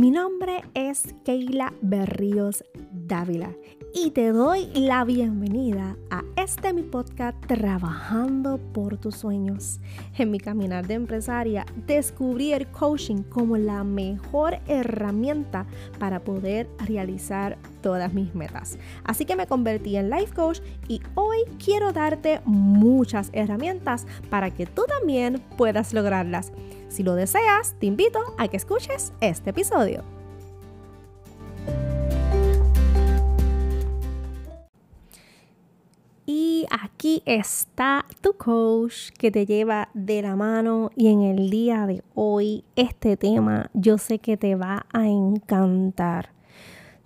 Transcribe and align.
Mi 0.00 0.10
nombre 0.10 0.62
es 0.72 1.14
Keila 1.26 1.74
Berríos 1.82 2.64
Dávila 2.90 3.54
y 3.92 4.12
te 4.12 4.32
doy 4.32 4.64
la 4.72 5.04
bienvenida 5.04 5.94
a 6.08 6.22
este 6.36 6.72
mi 6.72 6.80
podcast 6.80 7.36
Trabajando 7.46 8.56
por 8.72 8.96
tus 8.96 9.16
sueños. 9.16 9.78
En 10.16 10.30
mi 10.30 10.38
caminar 10.38 10.86
de 10.86 10.94
empresaria 10.94 11.66
descubrí 11.86 12.54
el 12.54 12.66
coaching 12.68 13.24
como 13.24 13.58
la 13.58 13.84
mejor 13.84 14.58
herramienta 14.68 15.66
para 15.98 16.20
poder 16.20 16.66
realizar 16.86 17.58
todas 17.82 18.14
mis 18.14 18.34
metas. 18.34 18.78
Así 19.04 19.26
que 19.26 19.36
me 19.36 19.46
convertí 19.46 19.96
en 19.96 20.08
life 20.08 20.34
coach 20.34 20.60
y 20.88 21.02
hoy 21.14 21.29
quiero 21.62 21.92
darte 21.92 22.40
muchas 22.44 23.30
herramientas 23.32 24.06
para 24.28 24.50
que 24.50 24.66
tú 24.66 24.84
también 24.86 25.42
puedas 25.56 25.92
lograrlas. 25.92 26.52
Si 26.88 27.02
lo 27.02 27.14
deseas, 27.14 27.74
te 27.78 27.86
invito 27.86 28.18
a 28.38 28.48
que 28.48 28.56
escuches 28.56 29.12
este 29.20 29.50
episodio. 29.50 30.02
Y 36.26 36.66
aquí 36.70 37.22
está 37.26 38.06
tu 38.20 38.34
coach 38.34 39.10
que 39.18 39.32
te 39.32 39.46
lleva 39.46 39.88
de 39.94 40.22
la 40.22 40.36
mano 40.36 40.90
y 40.94 41.08
en 41.08 41.22
el 41.22 41.50
día 41.50 41.86
de 41.86 42.04
hoy 42.14 42.64
este 42.76 43.16
tema 43.16 43.68
yo 43.74 43.98
sé 43.98 44.20
que 44.20 44.36
te 44.36 44.54
va 44.54 44.86
a 44.92 45.08
encantar. 45.08 46.39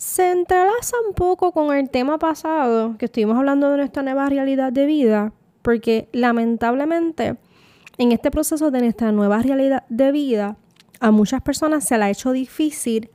Se 0.05 0.31
entrelaza 0.31 0.97
un 1.09 1.15
poco 1.15 1.51
con 1.53 1.75
el 1.75 1.89
tema 1.89 2.19
pasado 2.19 2.95
que 2.99 3.07
estuvimos 3.07 3.39
hablando 3.39 3.71
de 3.71 3.79
nuestra 3.79 4.03
nueva 4.03 4.29
realidad 4.29 4.71
de 4.71 4.85
vida 4.85 5.33
porque 5.63 6.11
lamentablemente 6.13 7.39
en 7.97 8.13
este 8.13 8.31
proceso 8.31 8.71
de 8.71 8.83
nuestra 8.83 9.13
nueva 9.13 9.41
realidad 9.41 9.83
de 9.89 10.13
vida, 10.13 10.59
a 11.01 11.11
muchas 11.11 11.41
personas 11.41 11.85
se 11.85 11.97
le 11.97 12.05
ha 12.05 12.11
hecho 12.11 12.33
difícil 12.33 13.09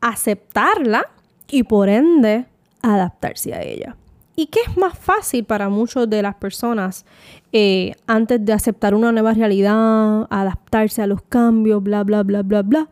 aceptarla 0.00 1.10
y 1.46 1.62
por 1.62 1.88
ende 1.88 2.46
adaptarse 2.82 3.54
a 3.54 3.62
ella. 3.62 3.96
¿Y 4.34 4.46
qué 4.46 4.58
es 4.66 4.76
más 4.76 4.98
fácil 4.98 5.44
para 5.44 5.68
muchas 5.68 6.10
de 6.10 6.22
las 6.22 6.34
personas 6.34 7.06
eh, 7.52 7.94
antes 8.08 8.44
de 8.44 8.52
aceptar 8.52 8.96
una 8.96 9.12
nueva 9.12 9.32
realidad, 9.32 10.26
adaptarse 10.28 11.02
a 11.02 11.06
los 11.06 11.22
cambios, 11.22 11.80
bla, 11.84 12.02
bla, 12.02 12.24
bla, 12.24 12.42
bla, 12.42 12.62
bla? 12.62 12.88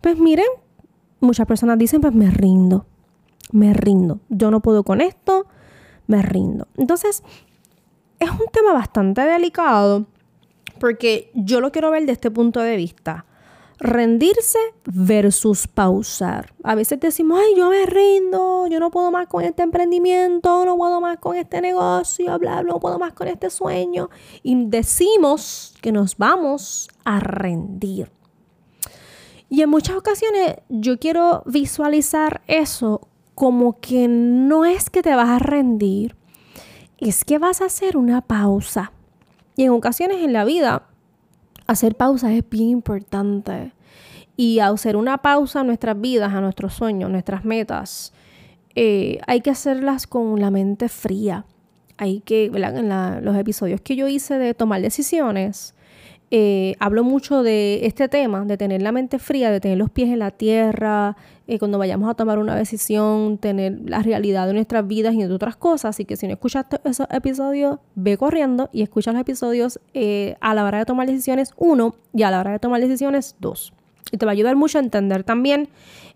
Pues 0.00 0.18
miren, 0.18 0.46
muchas 1.20 1.46
personas 1.46 1.78
dicen, 1.78 2.00
pues 2.00 2.14
me 2.14 2.30
rindo, 2.30 2.86
me 3.52 3.72
rindo, 3.74 4.20
yo 4.28 4.50
no 4.50 4.60
puedo 4.60 4.82
con 4.84 5.00
esto, 5.00 5.46
me 6.06 6.22
rindo. 6.22 6.68
Entonces, 6.76 7.22
es 8.18 8.30
un 8.30 8.46
tema 8.52 8.72
bastante 8.72 9.22
delicado 9.22 10.06
porque 10.78 11.30
yo 11.34 11.60
lo 11.60 11.72
quiero 11.72 11.90
ver 11.90 12.06
de 12.06 12.12
este 12.12 12.30
punto 12.30 12.60
de 12.60 12.76
vista. 12.76 13.24
Rendirse 13.78 14.58
versus 14.86 15.66
pausar. 15.66 16.54
A 16.62 16.74
veces 16.74 16.98
decimos, 16.98 17.38
ay, 17.42 17.58
yo 17.58 17.68
me 17.68 17.84
rindo, 17.84 18.66
yo 18.68 18.80
no 18.80 18.90
puedo 18.90 19.10
más 19.10 19.26
con 19.26 19.44
este 19.44 19.62
emprendimiento, 19.62 20.64
no 20.64 20.78
puedo 20.78 20.98
más 21.02 21.18
con 21.18 21.36
este 21.36 21.60
negocio, 21.60 22.38
bla, 22.38 22.62
bla, 22.62 22.62
no 22.62 22.80
puedo 22.80 22.98
más 22.98 23.12
con 23.12 23.28
este 23.28 23.50
sueño. 23.50 24.08
Y 24.42 24.66
decimos 24.66 25.74
que 25.82 25.92
nos 25.92 26.16
vamos 26.16 26.88
a 27.04 27.20
rendir. 27.20 28.15
Y 29.48 29.62
en 29.62 29.70
muchas 29.70 29.96
ocasiones 29.96 30.56
yo 30.68 30.98
quiero 30.98 31.42
visualizar 31.46 32.42
eso 32.46 33.08
como 33.34 33.78
que 33.80 34.08
no 34.08 34.64
es 34.64 34.90
que 34.90 35.02
te 35.02 35.14
vas 35.14 35.28
a 35.28 35.38
rendir, 35.38 36.16
es 36.98 37.24
que 37.24 37.38
vas 37.38 37.60
a 37.60 37.66
hacer 37.66 37.96
una 37.96 38.22
pausa. 38.22 38.92
Y 39.56 39.64
en 39.64 39.70
ocasiones 39.70 40.18
en 40.24 40.32
la 40.32 40.44
vida, 40.44 40.84
hacer 41.66 41.96
pausas 41.96 42.32
es 42.32 42.48
bien 42.48 42.70
importante. 42.70 43.72
Y 44.36 44.58
hacer 44.58 44.96
una 44.96 45.18
pausa 45.18 45.60
a 45.60 45.64
nuestras 45.64 46.00
vidas, 46.00 46.32
a 46.32 46.40
nuestros 46.40 46.74
sueños, 46.74 47.10
nuestras 47.10 47.44
metas, 47.44 48.12
eh, 48.74 49.18
hay 49.26 49.40
que 49.40 49.50
hacerlas 49.50 50.06
con 50.06 50.40
la 50.40 50.50
mente 50.50 50.88
fría. 50.88 51.44
Hay 51.98 52.20
que, 52.20 52.46
en 52.46 53.24
los 53.24 53.36
episodios 53.36 53.80
que 53.80 53.96
yo 53.96 54.08
hice 54.08 54.38
de 54.38 54.52
tomar 54.54 54.82
decisiones, 54.82 55.74
eh, 56.30 56.74
hablo 56.80 57.04
mucho 57.04 57.44
de 57.44 57.86
este 57.86 58.08
tema, 58.08 58.44
de 58.44 58.56
tener 58.56 58.82
la 58.82 58.90
mente 58.90 59.18
fría, 59.20 59.50
de 59.50 59.60
tener 59.60 59.78
los 59.78 59.90
pies 59.90 60.08
en 60.08 60.18
la 60.18 60.32
tierra, 60.32 61.16
eh, 61.46 61.60
cuando 61.60 61.78
vayamos 61.78 62.10
a 62.10 62.14
tomar 62.14 62.38
una 62.38 62.56
decisión, 62.56 63.38
tener 63.38 63.78
la 63.84 64.02
realidad 64.02 64.48
de 64.48 64.54
nuestras 64.54 64.86
vidas 64.88 65.14
y 65.14 65.22
de 65.22 65.32
otras 65.32 65.54
cosas. 65.54 65.90
Así 65.90 66.04
que 66.04 66.16
si 66.16 66.26
no 66.26 66.32
escuchaste 66.32 66.80
esos 66.84 67.06
episodios, 67.10 67.78
ve 67.94 68.18
corriendo 68.18 68.68
y 68.72 68.82
escucha 68.82 69.12
los 69.12 69.20
episodios 69.20 69.78
eh, 69.94 70.36
a 70.40 70.54
la 70.54 70.64
hora 70.64 70.78
de 70.78 70.84
tomar 70.84 71.06
decisiones, 71.06 71.52
uno, 71.56 71.94
y 72.12 72.24
a 72.24 72.30
la 72.32 72.40
hora 72.40 72.52
de 72.52 72.58
tomar 72.58 72.80
decisiones, 72.80 73.36
dos. 73.38 73.72
Y 74.10 74.18
te 74.18 74.26
va 74.26 74.32
a 74.32 74.34
ayudar 74.34 74.56
mucho 74.56 74.78
a 74.78 74.80
entender 74.80 75.22
también 75.22 75.68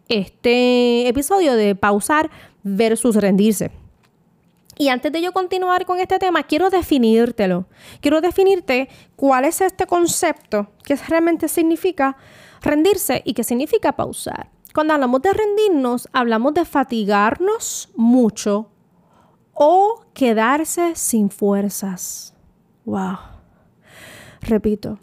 este 0.09 1.07
episodio 1.07 1.55
de 1.55 1.77
pausar 1.77 2.31
versus 2.65 3.15
rendirse. 3.15 3.71
Y 4.79 4.89
antes 4.89 5.13
de 5.13 5.21
yo 5.21 5.33
continuar 5.33 5.85
con 5.85 5.99
este 5.99 6.19
tema, 6.19 6.43
quiero 6.43 6.71
definírtelo. 6.71 7.67
Quiero 8.01 8.21
definirte 8.21 8.89
cuál 9.17 9.45
es 9.45 9.61
este 9.61 9.87
concepto, 9.87 10.73
qué 10.85 10.97
realmente 10.97 11.49
significa 11.49 12.17
rendirse 12.63 13.23
y 13.25 13.35
qué 13.35 13.45
significa 13.45 13.93
pausar. 13.93 14.51
Cuando 14.73 14.95
hablamos 14.95 15.21
de 15.23 15.33
rendirnos, 15.33 16.09
hablamos 16.13 16.55
de 16.55 16.65
fatigarnos 16.65 17.91
mucho 17.97 18.71
o 19.53 20.07
quedarse 20.15 20.95
sin 20.95 21.29
fuerzas. 21.29 22.35
Wow. 22.85 23.19
Repito, 24.41 24.99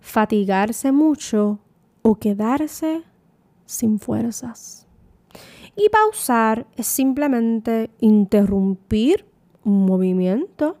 fatigarse 0.00 0.92
mucho 0.92 1.60
o 2.02 2.16
quedarse 2.16 3.04
sin 3.64 3.98
fuerzas. 3.98 4.86
Y 5.76 5.88
pausar 5.88 6.66
es 6.76 6.86
simplemente 6.86 7.90
interrumpir 8.00 9.24
un 9.64 9.86
movimiento, 9.86 10.76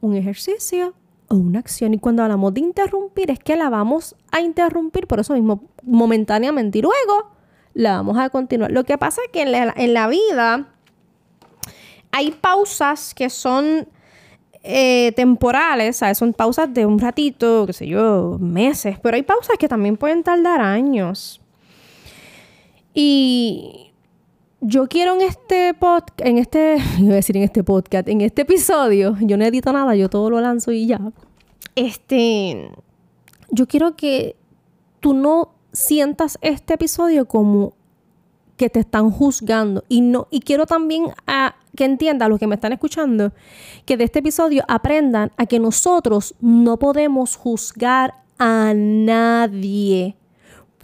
un 0.00 0.16
ejercicio 0.16 0.94
o 1.28 1.36
una 1.36 1.58
acción. 1.58 1.94
Y 1.94 1.98
cuando 1.98 2.22
hablamos 2.22 2.54
de 2.54 2.60
interrumpir 2.60 3.30
es 3.30 3.38
que 3.38 3.56
la 3.56 3.70
vamos 3.70 4.16
a 4.30 4.40
interrumpir 4.40 5.06
por 5.06 5.20
eso 5.20 5.34
mismo 5.34 5.64
momentáneamente 5.82 6.78
y 6.78 6.82
luego 6.82 7.30
la 7.74 7.96
vamos 7.96 8.18
a 8.18 8.30
continuar. 8.30 8.70
Lo 8.70 8.84
que 8.84 8.98
pasa 8.98 9.20
es 9.24 9.32
que 9.32 9.42
en 9.42 9.94
la, 9.94 10.06
vida 10.08 10.68
hay 12.10 12.30
pausas 12.32 13.14
que 13.14 13.30
son 13.30 13.88
eh, 14.62 15.12
temporales, 15.16 15.96
¿sabes? 15.96 16.18
son 16.18 16.32
pausas 16.32 16.72
de 16.72 16.86
un 16.86 16.98
ratito, 16.98 17.66
qué 17.66 17.72
sé 17.72 17.86
yo, 17.86 18.36
meses, 18.38 18.98
pero 19.00 19.16
hay 19.16 19.22
pausas 19.22 19.56
que 19.58 19.68
también 19.68 19.96
pueden 19.96 20.22
tardar 20.22 20.60
años. 20.60 21.40
Y 22.94 23.91
yo 24.64 24.86
quiero 24.86 25.14
en 25.14 25.22
este 25.22 25.74
podcast, 25.74 26.20
en 26.20 26.38
este, 26.38 26.78
iba 26.98 27.12
a 27.12 27.16
decir 27.16 27.36
en 27.36 27.42
este 27.42 27.64
podcast, 27.64 28.08
en 28.08 28.20
este 28.20 28.42
episodio, 28.42 29.16
yo 29.20 29.36
no 29.36 29.44
edito 29.44 29.72
nada, 29.72 29.94
yo 29.96 30.08
todo 30.08 30.30
lo 30.30 30.40
lanzo 30.40 30.70
y 30.70 30.86
ya. 30.86 31.00
Este, 31.74 32.70
yo 33.50 33.66
quiero 33.66 33.96
que 33.96 34.36
tú 35.00 35.14
no 35.14 35.54
sientas 35.72 36.38
este 36.42 36.74
episodio 36.74 37.26
como 37.26 37.74
que 38.56 38.70
te 38.70 38.80
están 38.80 39.10
juzgando 39.10 39.82
y 39.88 40.02
no 40.02 40.28
y 40.30 40.40
quiero 40.40 40.66
también 40.66 41.06
a, 41.26 41.56
que 41.74 41.84
entiendan 41.84 42.30
los 42.30 42.38
que 42.38 42.46
me 42.46 42.54
están 42.54 42.72
escuchando 42.72 43.32
que 43.86 43.96
de 43.96 44.04
este 44.04 44.18
episodio 44.18 44.62
aprendan 44.68 45.32
a 45.38 45.46
que 45.46 45.58
nosotros 45.58 46.34
no 46.40 46.78
podemos 46.78 47.36
juzgar 47.36 48.22
a 48.38 48.74
nadie 48.74 50.16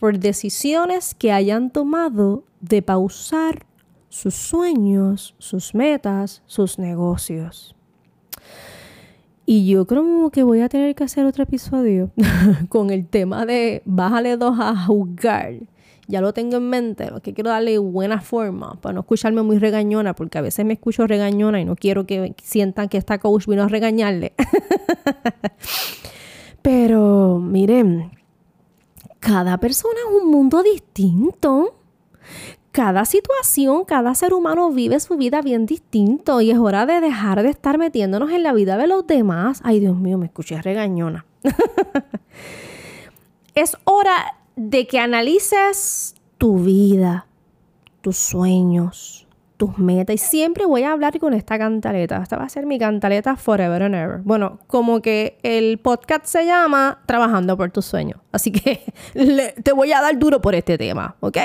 por 0.00 0.18
decisiones 0.18 1.14
que 1.14 1.30
hayan 1.30 1.70
tomado 1.70 2.44
de 2.60 2.82
pausar 2.82 3.67
sus 4.08 4.34
sueños, 4.34 5.34
sus 5.38 5.74
metas, 5.74 6.42
sus 6.46 6.78
negocios. 6.78 7.74
Y 9.50 9.66
yo 9.66 9.86
creo 9.86 10.28
que 10.30 10.42
voy 10.42 10.60
a 10.60 10.68
tener 10.68 10.94
que 10.94 11.04
hacer 11.04 11.24
otro 11.24 11.44
episodio 11.44 12.10
con 12.68 12.90
el 12.90 13.06
tema 13.06 13.46
de 13.46 13.82
bájale 13.86 14.36
dos 14.36 14.58
a 14.60 14.76
juzgar. 14.86 15.54
Ya 16.06 16.20
lo 16.22 16.32
tengo 16.32 16.56
en 16.56 16.68
mente, 16.68 17.10
lo 17.10 17.20
que 17.20 17.34
quiero 17.34 17.50
darle 17.50 17.78
buena 17.78 18.20
forma 18.20 18.80
para 18.80 18.94
no 18.94 19.00
escucharme 19.00 19.42
muy 19.42 19.58
regañona, 19.58 20.14
porque 20.14 20.38
a 20.38 20.40
veces 20.40 20.64
me 20.64 20.74
escucho 20.74 21.06
regañona 21.06 21.60
y 21.60 21.64
no 21.64 21.76
quiero 21.76 22.06
que 22.06 22.34
sientan 22.42 22.88
que 22.88 22.96
esta 22.96 23.18
coach 23.18 23.46
vino 23.46 23.62
a 23.62 23.68
regañarle. 23.68 24.32
Pero 26.62 27.38
miren, 27.38 28.10
cada 29.18 29.58
persona 29.58 29.98
es 30.06 30.22
un 30.22 30.30
mundo 30.30 30.62
distinto 30.62 31.74
cada 32.72 33.04
situación, 33.04 33.84
cada 33.84 34.14
ser 34.14 34.34
humano 34.34 34.70
vive 34.70 35.00
su 35.00 35.16
vida 35.16 35.42
bien 35.42 35.66
distinto 35.66 36.40
y 36.40 36.50
es 36.50 36.58
hora 36.58 36.86
de 36.86 37.00
dejar 37.00 37.42
de 37.42 37.50
estar 37.50 37.78
metiéndonos 37.78 38.30
en 38.30 38.42
la 38.42 38.52
vida 38.52 38.76
de 38.76 38.86
los 38.86 39.06
demás. 39.06 39.60
Ay, 39.64 39.80
Dios 39.80 39.96
mío, 39.96 40.18
me 40.18 40.26
escuché 40.26 40.60
regañona. 40.60 41.24
es 43.54 43.76
hora 43.84 44.38
de 44.56 44.86
que 44.86 44.98
analices 44.98 46.14
tu 46.36 46.58
vida, 46.58 47.26
tus 48.00 48.16
sueños, 48.16 49.26
tus 49.56 49.78
metas. 49.78 50.14
Y 50.14 50.18
siempre 50.18 50.64
voy 50.66 50.84
a 50.84 50.92
hablar 50.92 51.18
con 51.18 51.34
esta 51.34 51.58
cantaleta. 51.58 52.22
Esta 52.22 52.36
va 52.36 52.44
a 52.44 52.48
ser 52.48 52.66
mi 52.66 52.78
cantaleta 52.78 53.36
forever 53.36 53.82
and 53.82 53.94
ever. 53.94 54.20
Bueno, 54.22 54.58
como 54.66 55.00
que 55.02 55.38
el 55.42 55.78
podcast 55.78 56.26
se 56.26 56.46
llama 56.46 57.02
Trabajando 57.06 57.56
por 57.56 57.70
tus 57.70 57.86
sueños. 57.86 58.20
Así 58.32 58.52
que 58.52 58.82
te 59.62 59.72
voy 59.72 59.92
a 59.92 60.00
dar 60.00 60.18
duro 60.18 60.40
por 60.40 60.54
este 60.54 60.78
tema, 60.78 61.16
¿ok? 61.20 61.38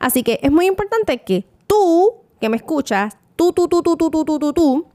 Así 0.00 0.22
que 0.22 0.40
es 0.42 0.50
muy 0.50 0.66
importante 0.66 1.22
que 1.22 1.46
tú, 1.66 2.14
que 2.40 2.48
me 2.48 2.56
escuchas, 2.56 3.16
tú, 3.36 3.52
tú, 3.52 3.68
tú, 3.68 3.82
tú, 3.82 3.96
tú, 3.96 4.10
tú, 4.10 4.24
tú, 4.24 4.38
tú, 4.38 4.52
tú, 4.52 4.86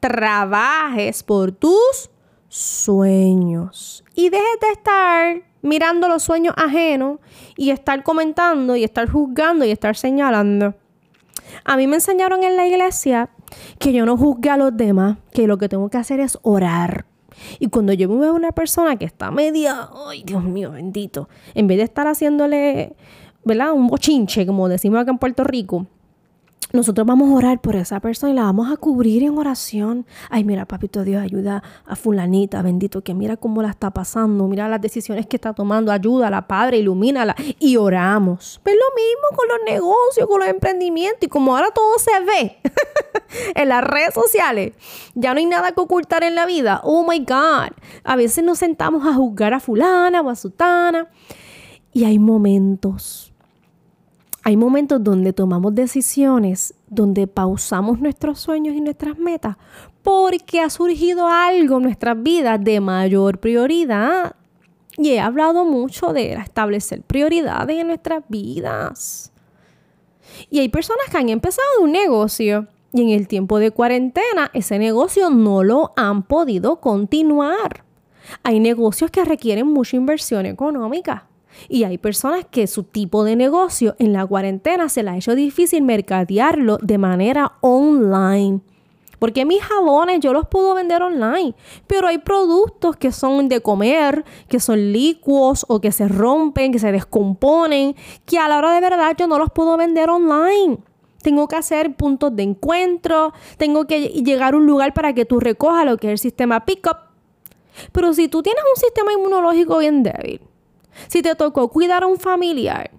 trabajes 0.00 1.22
por 1.22 1.52
tus 1.52 2.10
sueños. 2.48 4.04
Y 4.14 4.30
dejes 4.30 4.60
de 4.60 4.70
estar 4.72 5.42
mirando 5.62 6.08
los 6.08 6.22
sueños 6.22 6.54
ajenos 6.56 7.18
y 7.56 7.70
estar 7.70 8.02
comentando 8.02 8.76
y 8.76 8.84
estar 8.84 9.10
juzgando 9.10 9.64
y 9.64 9.70
estar 9.70 9.96
señalando. 9.96 10.74
A 11.64 11.76
mí 11.76 11.86
me 11.86 11.96
enseñaron 11.96 12.44
en 12.44 12.56
la 12.56 12.66
iglesia 12.66 13.30
que 13.78 13.92
yo 13.92 14.06
no 14.06 14.16
juzgue 14.16 14.50
a 14.50 14.56
los 14.56 14.76
demás, 14.76 15.18
que 15.32 15.46
lo 15.46 15.58
que 15.58 15.68
tengo 15.68 15.88
que 15.90 15.98
hacer 15.98 16.20
es 16.20 16.38
orar. 16.42 17.06
Y 17.58 17.68
cuando 17.68 17.92
yo 17.92 18.08
veo 18.08 18.30
a 18.30 18.32
una 18.32 18.52
persona 18.52 18.96
que 18.96 19.04
está 19.04 19.30
media, 19.30 19.90
ay 20.08 20.22
Dios 20.24 20.42
mío, 20.42 20.72
bendito, 20.72 21.28
en 21.54 21.66
vez 21.66 21.78
de 21.78 21.84
estar 21.84 22.06
haciéndole, 22.06 22.96
¿verdad? 23.46 23.72
Un 23.72 23.86
bochinche, 23.86 24.44
como 24.44 24.68
decimos 24.68 25.00
acá 25.00 25.12
en 25.12 25.18
Puerto 25.18 25.44
Rico, 25.44 25.86
nosotros 26.72 27.06
vamos 27.06 27.30
a 27.30 27.34
orar 27.34 27.60
por 27.60 27.76
esa 27.76 28.00
persona 28.00 28.32
y 28.32 28.34
la 28.34 28.42
vamos 28.42 28.72
a 28.72 28.76
cubrir 28.76 29.22
en 29.22 29.38
oración. 29.38 30.04
Ay, 30.28 30.42
mira, 30.42 30.66
papito 30.66 31.04
Dios, 31.04 31.22
ayuda 31.22 31.62
a 31.86 31.94
fulanita, 31.94 32.60
bendito, 32.60 33.04
que 33.04 33.14
mira 33.14 33.36
cómo 33.36 33.62
la 33.62 33.70
está 33.70 33.92
pasando, 33.92 34.48
mira 34.48 34.68
las 34.68 34.80
decisiones 34.80 35.28
que 35.28 35.36
está 35.36 35.52
tomando, 35.52 35.92
ayuda 35.92 36.26
a 36.26 36.30
la 36.30 36.48
Padre, 36.48 36.78
ilumínala 36.78 37.36
y 37.60 37.76
oramos. 37.76 38.60
Pues 38.64 38.74
lo 38.74 38.96
mismo 38.96 39.36
con 39.36 39.48
los 39.48 39.58
negocios, 39.64 40.26
con 40.26 40.40
los 40.40 40.48
emprendimientos 40.48 41.22
y 41.22 41.28
como 41.28 41.56
ahora 41.56 41.70
todo 41.70 42.00
se 42.00 42.10
ve 42.24 42.56
en 43.54 43.68
las 43.68 43.84
redes 43.84 44.12
sociales, 44.12 44.72
ya 45.14 45.34
no 45.34 45.38
hay 45.38 45.46
nada 45.46 45.70
que 45.70 45.80
ocultar 45.80 46.24
en 46.24 46.34
la 46.34 46.46
vida. 46.46 46.80
Oh 46.82 47.06
my 47.08 47.20
God. 47.20 47.76
A 48.02 48.16
veces 48.16 48.42
nos 48.42 48.58
sentamos 48.58 49.06
a 49.06 49.14
juzgar 49.14 49.54
a 49.54 49.60
fulana 49.60 50.20
o 50.20 50.30
a 50.30 50.34
sutana 50.34 51.08
y 51.92 52.04
hay 52.04 52.18
momentos 52.18 53.32
hay 54.46 54.56
momentos 54.56 55.02
donde 55.02 55.32
tomamos 55.32 55.74
decisiones, 55.74 56.72
donde 56.86 57.26
pausamos 57.26 57.98
nuestros 57.98 58.38
sueños 58.38 58.76
y 58.76 58.80
nuestras 58.80 59.18
metas, 59.18 59.56
porque 60.04 60.60
ha 60.60 60.70
surgido 60.70 61.26
algo 61.26 61.78
en 61.78 61.82
nuestras 61.82 62.22
vidas 62.22 62.62
de 62.62 62.78
mayor 62.78 63.40
prioridad. 63.40 64.36
Y 64.98 65.10
he 65.10 65.18
hablado 65.18 65.64
mucho 65.64 66.12
de 66.12 66.34
establecer 66.34 67.02
prioridades 67.02 67.76
en 67.76 67.88
nuestras 67.88 68.22
vidas. 68.28 69.32
Y 70.48 70.60
hay 70.60 70.68
personas 70.68 71.06
que 71.10 71.18
han 71.18 71.28
empezado 71.28 71.66
un 71.82 71.90
negocio 71.90 72.68
y 72.92 73.02
en 73.02 73.08
el 73.08 73.26
tiempo 73.26 73.58
de 73.58 73.72
cuarentena 73.72 74.52
ese 74.54 74.78
negocio 74.78 75.28
no 75.28 75.64
lo 75.64 75.92
han 75.96 76.22
podido 76.22 76.76
continuar. 76.76 77.82
Hay 78.44 78.60
negocios 78.60 79.10
que 79.10 79.24
requieren 79.24 79.66
mucha 79.66 79.96
inversión 79.96 80.46
económica. 80.46 81.26
Y 81.68 81.84
hay 81.84 81.98
personas 81.98 82.44
que 82.50 82.66
su 82.66 82.84
tipo 82.84 83.24
de 83.24 83.36
negocio 83.36 83.96
en 83.98 84.12
la 84.12 84.26
cuarentena 84.26 84.88
se 84.88 85.02
le 85.02 85.10
ha 85.10 85.16
hecho 85.16 85.34
difícil 85.34 85.82
mercadearlo 85.82 86.78
de 86.82 86.98
manera 86.98 87.52
online. 87.60 88.60
Porque 89.18 89.44
mis 89.44 89.62
jabones 89.62 90.20
yo 90.20 90.32
los 90.32 90.46
puedo 90.46 90.74
vender 90.74 91.02
online, 91.02 91.54
pero 91.86 92.06
hay 92.06 92.18
productos 92.18 92.96
que 92.96 93.12
son 93.12 93.48
de 93.48 93.60
comer, 93.60 94.24
que 94.48 94.60
son 94.60 94.92
licuos 94.92 95.64
o 95.68 95.80
que 95.80 95.92
se 95.92 96.06
rompen, 96.06 96.72
que 96.72 96.78
se 96.78 96.92
descomponen, 96.92 97.96
que 98.26 98.38
a 98.38 98.48
la 98.48 98.58
hora 98.58 98.72
de 98.74 98.80
verdad 98.80 99.16
yo 99.16 99.26
no 99.26 99.38
los 99.38 99.50
puedo 99.50 99.76
vender 99.76 100.10
online. 100.10 100.78
Tengo 101.22 101.48
que 101.48 101.56
hacer 101.56 101.96
puntos 101.96 102.36
de 102.36 102.42
encuentro, 102.42 103.32
tengo 103.56 103.86
que 103.86 104.08
llegar 104.08 104.54
a 104.54 104.58
un 104.58 104.66
lugar 104.66 104.92
para 104.92 105.12
que 105.12 105.24
tú 105.24 105.40
recojas 105.40 105.84
lo 105.86 105.96
que 105.96 106.08
es 106.08 106.12
el 106.12 106.18
sistema 106.18 106.64
pickup. 106.64 106.98
Pero 107.92 108.12
si 108.14 108.28
tú 108.28 108.42
tienes 108.42 108.62
un 108.74 108.80
sistema 108.80 109.12
inmunológico 109.12 109.78
bien 109.78 110.02
débil, 110.02 110.40
si 111.08 111.22
te 111.22 111.34
tocó 111.34 111.68
cuidar 111.68 112.02
a 112.02 112.06
un 112.06 112.18
familiar, 112.18 112.90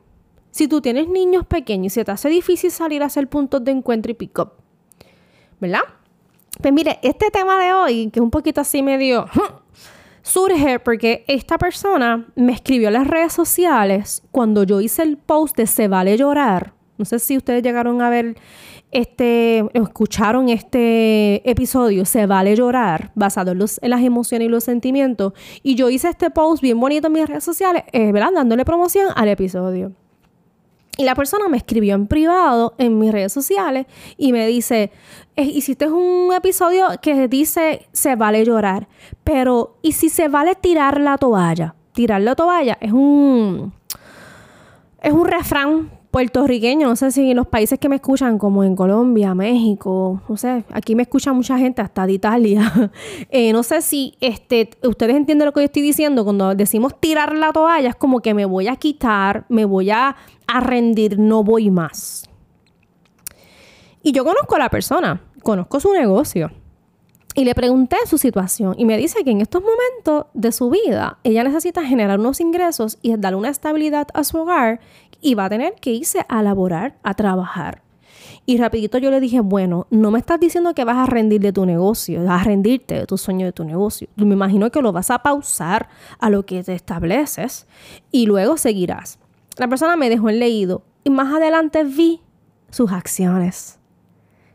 si 0.51 0.67
tú 0.67 0.81
tienes 0.81 1.07
niños 1.07 1.45
pequeños 1.45 1.93
y 1.93 1.95
se 1.95 2.05
te 2.05 2.11
hace 2.11 2.29
difícil 2.29 2.71
salir 2.71 3.03
a 3.03 3.07
hacer 3.07 3.27
puntos 3.27 3.63
de 3.63 3.71
encuentro 3.71 4.11
y 4.11 4.15
pick-up, 4.15 4.53
¿verdad? 5.59 5.81
Pues 6.61 6.73
mire, 6.73 6.99
este 7.03 7.29
tema 7.29 7.63
de 7.63 7.73
hoy, 7.73 8.09
que 8.09 8.19
es 8.19 8.23
un 8.23 8.31
poquito 8.31 8.61
así 8.61 8.81
medio, 8.81 9.27
surge 10.23 10.79
porque 10.79 11.23
esta 11.27 11.57
persona 11.57 12.27
me 12.35 12.53
escribió 12.53 12.87
en 12.87 12.95
las 12.95 13.07
redes 13.07 13.33
sociales 13.33 14.23
cuando 14.31 14.63
yo 14.63 14.81
hice 14.81 15.03
el 15.03 15.17
post 15.17 15.55
de 15.55 15.67
Se 15.67 15.87
vale 15.87 16.17
llorar. 16.17 16.73
No 16.97 17.05
sé 17.05 17.19
si 17.19 17.37
ustedes 17.37 17.61
llegaron 17.61 18.01
a 18.01 18.09
ver 18.09 18.35
este, 18.91 19.65
escucharon 19.73 20.49
este 20.49 21.49
episodio, 21.49 22.05
Se 22.05 22.25
vale 22.25 22.55
llorar, 22.55 23.11
basado 23.15 23.51
en, 23.51 23.59
los, 23.59 23.79
en, 23.81 23.89
las 23.89 24.01
emociones 24.01 24.47
y 24.47 24.49
los 24.49 24.63
sentimientos. 24.63 25.33
Y 25.63 25.75
yo 25.75 25.89
hice 25.89 26.09
este 26.09 26.29
post 26.29 26.61
bien 26.61 26.79
bonito 26.79 27.07
en 27.07 27.13
mis 27.13 27.27
redes 27.27 27.43
sociales, 27.43 27.83
eh, 27.91 28.11
¿verdad? 28.11 28.31
Dándole 28.33 28.65
promoción 28.65 29.09
al 29.15 29.29
episodio. 29.29 29.91
Y 30.97 31.03
la 31.03 31.13
persona 31.13 31.47
me 31.47 31.57
escribió 31.57 31.93
en 31.93 32.07
privado 32.07 32.73
en 32.79 32.97
mis 32.97 33.11
redes 33.11 33.31
sociales 33.31 33.85
y 34.17 34.33
me 34.33 34.47
dice, 34.47 34.91
eh, 35.35 35.43
hiciste 35.43 35.87
un 35.87 36.33
episodio 36.33 36.87
que 37.01 37.27
dice 37.27 37.87
se 37.91 38.15
vale 38.15 38.43
llorar, 38.43 38.87
pero 39.23 39.77
¿y 39.83 39.91
si 39.91 40.09
se 40.09 40.27
vale 40.27 40.55
tirar 40.55 40.99
la 40.99 41.19
toalla? 41.19 41.75
Tirar 41.93 42.21
la 42.21 42.35
toalla 42.35 42.79
es 42.81 42.91
un 42.91 43.73
es 45.03 45.13
un 45.13 45.27
refrán 45.27 45.91
puertorriqueño, 46.11 46.87
no 46.87 46.95
sé 46.95 47.11
si 47.11 47.31
en 47.31 47.37
los 47.37 47.47
países 47.47 47.79
que 47.79 47.89
me 47.89 47.97
escuchan, 47.97 48.37
como 48.37 48.63
en 48.63 48.75
Colombia, 48.75 49.35
México, 49.35 50.21
no 50.27 50.37
sé, 50.37 50.63
aquí 50.71 50.95
me 50.95 51.03
escucha 51.03 51.33
mucha 51.33 51.57
gente 51.57 51.81
hasta 51.81 52.05
de 52.05 52.13
Italia. 52.13 52.73
Eh, 53.29 53.51
no 53.51 53.61
sé 53.63 53.81
si 53.81 54.15
este, 54.21 54.69
ustedes 54.83 55.15
entienden 55.15 55.45
lo 55.45 55.51
que 55.51 55.61
yo 55.61 55.65
estoy 55.65 55.81
diciendo. 55.81 56.23
Cuando 56.23 56.55
decimos 56.55 56.99
tirar 56.99 57.35
la 57.35 57.51
toalla, 57.51 57.89
es 57.89 57.95
como 57.95 58.21
que 58.21 58.33
me 58.33 58.45
voy 58.45 58.67
a 58.67 58.75
quitar, 58.75 59.45
me 59.49 59.65
voy 59.65 59.89
a, 59.89 60.15
a 60.47 60.59
rendir, 60.59 61.19
no 61.19 61.43
voy 61.43 61.69
más. 61.69 62.29
Y 64.01 64.13
yo 64.13 64.23
conozco 64.23 64.55
a 64.55 64.59
la 64.59 64.69
persona, 64.69 65.21
conozco 65.43 65.79
su 65.79 65.91
negocio. 65.93 66.51
Y 67.37 67.45
le 67.45 67.53
pregunté 67.53 67.97
su 68.07 68.17
situación 68.17 68.73
y 68.79 68.85
me 68.85 68.97
dice 68.97 69.23
que 69.23 69.29
en 69.29 69.41
estos 69.41 69.61
momentos 69.61 70.25
de 70.33 70.51
su 70.51 70.71
vida 70.71 71.19
ella 71.23 71.43
necesita 71.43 71.85
generar 71.85 72.19
unos 72.19 72.41
ingresos 72.41 72.97
y 73.03 73.15
darle 73.15 73.37
una 73.37 73.49
estabilidad 73.49 74.07
a 74.15 74.23
su 74.23 74.39
hogar 74.39 74.79
y 75.21 75.35
va 75.35 75.45
a 75.45 75.49
tener 75.49 75.75
que 75.75 75.91
irse 75.91 76.25
a 76.27 76.41
laborar, 76.41 76.97
a 77.03 77.13
trabajar. 77.13 77.83
Y 78.45 78.57
rapidito 78.57 78.97
yo 78.97 79.11
le 79.11 79.19
dije, 79.19 79.41
bueno, 79.41 79.87
no 79.89 80.09
me 80.09 80.19
estás 80.19 80.39
diciendo 80.39 80.73
que 80.73 80.85
vas 80.85 80.97
a 80.97 81.05
rendir 81.05 81.41
de 81.41 81.51
tu 81.51 81.65
negocio, 81.65 82.23
vas 82.23 82.41
a 82.41 82.45
rendirte 82.45 82.95
de 82.95 83.05
tu 83.05 83.17
sueño 83.17 83.45
de 83.45 83.51
tu 83.51 83.65
negocio. 83.65 84.07
Me 84.15 84.33
imagino 84.33 84.71
que 84.71 84.81
lo 84.81 84.93
vas 84.93 85.11
a 85.11 85.19
pausar 85.19 85.89
a 86.19 86.29
lo 86.29 86.45
que 86.45 86.63
te 86.63 86.73
estableces 86.73 87.67
y 88.11 88.25
luego 88.25 88.57
seguirás. 88.57 89.19
La 89.57 89.67
persona 89.67 89.97
me 89.97 90.09
dejó 90.09 90.29
en 90.29 90.39
leído 90.39 90.83
y 91.03 91.09
más 91.09 91.33
adelante 91.33 91.83
vi 91.83 92.21
sus 92.69 92.91
acciones. 92.91 93.79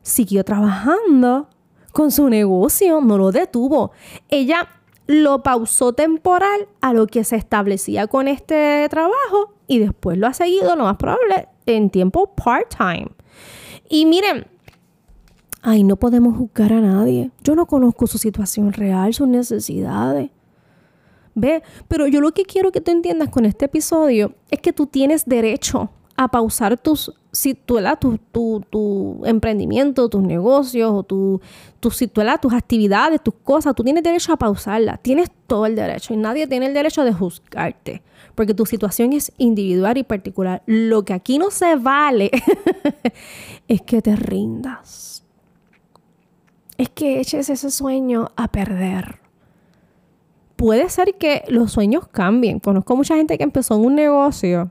Siguió 0.00 0.44
trabajando 0.44 1.48
con 1.92 2.10
su 2.10 2.28
negocio, 2.28 3.00
no 3.00 3.18
lo 3.18 3.30
detuvo. 3.30 3.92
Ella 4.30 4.68
lo 5.06 5.42
pausó 5.42 5.92
temporal 5.92 6.68
a 6.80 6.92
lo 6.92 7.06
que 7.06 7.25
se 7.25 7.37
establecía 7.37 8.06
con 8.06 8.28
este 8.28 8.87
trabajo 8.88 9.54
y 9.72 9.78
después 9.78 10.18
lo 10.18 10.26
ha 10.26 10.34
seguido, 10.34 10.76
lo 10.76 10.84
más 10.84 10.96
probable, 10.96 11.48
en 11.66 11.88
tiempo 11.90 12.34
part-time. 12.34 13.08
Y 13.88 14.04
miren, 14.06 14.46
ay, 15.62 15.82
no 15.82 15.96
podemos 15.96 16.36
juzgar 16.36 16.72
a 16.72 16.80
nadie. 16.80 17.30
Yo 17.42 17.54
no 17.54 17.66
conozco 17.66 18.06
su 18.06 18.18
situación 18.18 18.72
real, 18.72 19.14
sus 19.14 19.28
necesidades. 19.28 20.30
Ve, 21.34 21.62
pero 21.88 22.06
yo 22.06 22.20
lo 22.20 22.32
que 22.32 22.44
quiero 22.44 22.72
que 22.72 22.82
tú 22.82 22.90
entiendas 22.90 23.30
con 23.30 23.46
este 23.46 23.64
episodio 23.64 24.34
es 24.50 24.60
que 24.60 24.74
tú 24.74 24.86
tienes 24.86 25.24
derecho 25.24 25.90
a 26.16 26.28
pausar 26.28 26.76
tus, 26.76 27.12
si, 27.33 27.54
tu, 27.54 27.78
tu, 28.33 28.64
tu, 28.71 29.23
emprendimiento, 29.25 30.09
tus 30.09 30.23
negocios 30.23 30.90
o 30.92 31.02
tu, 31.02 31.40
tu, 31.81 31.90
tus 31.90 32.52
actividades, 32.52 33.23
tus 33.23 33.35
cosas, 33.42 33.75
tú 33.75 33.83
tienes 33.83 34.02
derecho 34.02 34.33
a 34.33 34.37
pausarla. 34.37 34.99
Tienes 34.99 35.31
todo 35.47 35.66
el 35.66 35.75
derecho 35.75 36.14
y 36.14 36.16
nadie 36.16 36.47
tiene 36.47 36.66
el 36.66 36.75
derecho 36.75 37.04
de 37.04 37.12
juzgarte 37.12 38.02
porque 38.35 38.54
tu 38.54 38.66
situación 38.66 39.12
es 39.12 39.33
individual 39.38 39.99
y 39.99 40.04
particular. 40.04 40.62
Lo 40.66 41.04
que 41.04 41.12
aquí 41.12 41.38
no 41.38 41.50
se 41.50 41.76
vale 41.76 42.31
es 43.69 43.83
que 43.83 44.02
te 44.02 44.16
rindas. 44.16 45.25
Es 46.78 46.88
que 46.88 47.21
eches 47.21 47.49
ese 47.49 47.71
sueño 47.71 48.31
a 48.37 48.49
perder. 48.49 49.21
Puede 50.57 50.88
ser 50.88 51.14
que 51.14 51.45
los 51.49 51.73
sueños 51.73 52.09
cambien. 52.09 52.59
Conozco 52.59 52.97
mucha 52.97 53.16
gente 53.16 53.37
que 53.37 53.45
empezó 53.45 53.75
en 53.75 53.85
un 53.85 53.95
negocio 53.95 54.71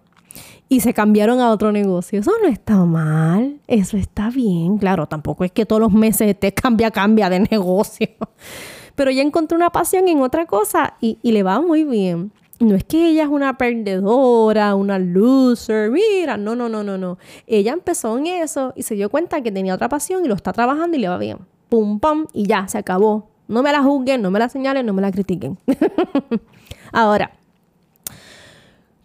y 0.72 0.80
se 0.80 0.94
cambiaron 0.94 1.42
a 1.42 1.51
otro 1.51 1.74
negocio. 1.74 2.22
Eso 2.22 2.32
no 2.42 2.48
está 2.48 2.78
mal, 2.86 3.60
eso 3.68 3.98
está 3.98 4.30
bien. 4.30 4.78
Claro, 4.78 5.06
tampoco 5.06 5.44
es 5.44 5.51
que 5.51 5.66
todos 5.66 5.82
los 5.82 5.92
meses 5.92 6.40
te 6.40 6.54
cambia, 6.54 6.92
cambia 6.92 7.30
de 7.30 7.42
negocio. 7.42 8.08
Pero 8.96 9.12
ya 9.12 9.22
encontró 9.22 9.58
una 9.58 9.72
pasión 9.72 10.08
en 10.08 10.22
otra 10.22 10.46
cosa 10.46 10.94
y, 11.01 11.18
le 11.24 11.44
va 11.44 11.60
muy 11.60 11.84
bien. 11.84 12.32
no 12.62 12.74
es 12.75 12.86
que 12.86 13.10
ella 13.10 13.24
es 13.24 13.28
una 13.28 13.58
perdedora, 13.58 14.75
una 14.75 14.98
loser, 14.98 15.92
mira, 15.92 16.38
no, 16.38 16.56
no, 16.56 16.70
no, 16.70 16.86
no, 16.86 16.98
no. 16.98 17.18
Ella 17.48 17.74
empezó 17.74 18.18
en 18.18 18.28
eso 18.28 18.72
y 18.78 18.84
se 18.84 18.96
dio 18.96 19.10
cuenta 19.10 19.42
que 19.42 19.51
tenía 19.51 19.75
otra 19.75 19.90
pasión 19.90 20.24
y 20.24 20.30
lo 20.30 20.36
está 20.36 20.54
trabajando 20.54 20.96
y 20.96 21.01
le 21.01 21.10
va 21.10 21.18
bien. 21.18 21.40
Pum, 21.68 22.00
pum, 22.00 22.28
y 22.32 22.48
ya, 22.48 22.70
se 22.70 22.78
acabó. 22.78 23.28
No 23.50 23.62
me 23.62 23.74
la 23.74 23.84
juzguen, 23.84 24.22
no 24.22 24.32
me 24.32 24.40
la 24.40 24.48
señalen, 24.48 24.86
no 24.86 24.94
me 24.94 25.01
la 25.01 25.12
critiquen. 25.12 25.58
Ahora, 26.94 27.32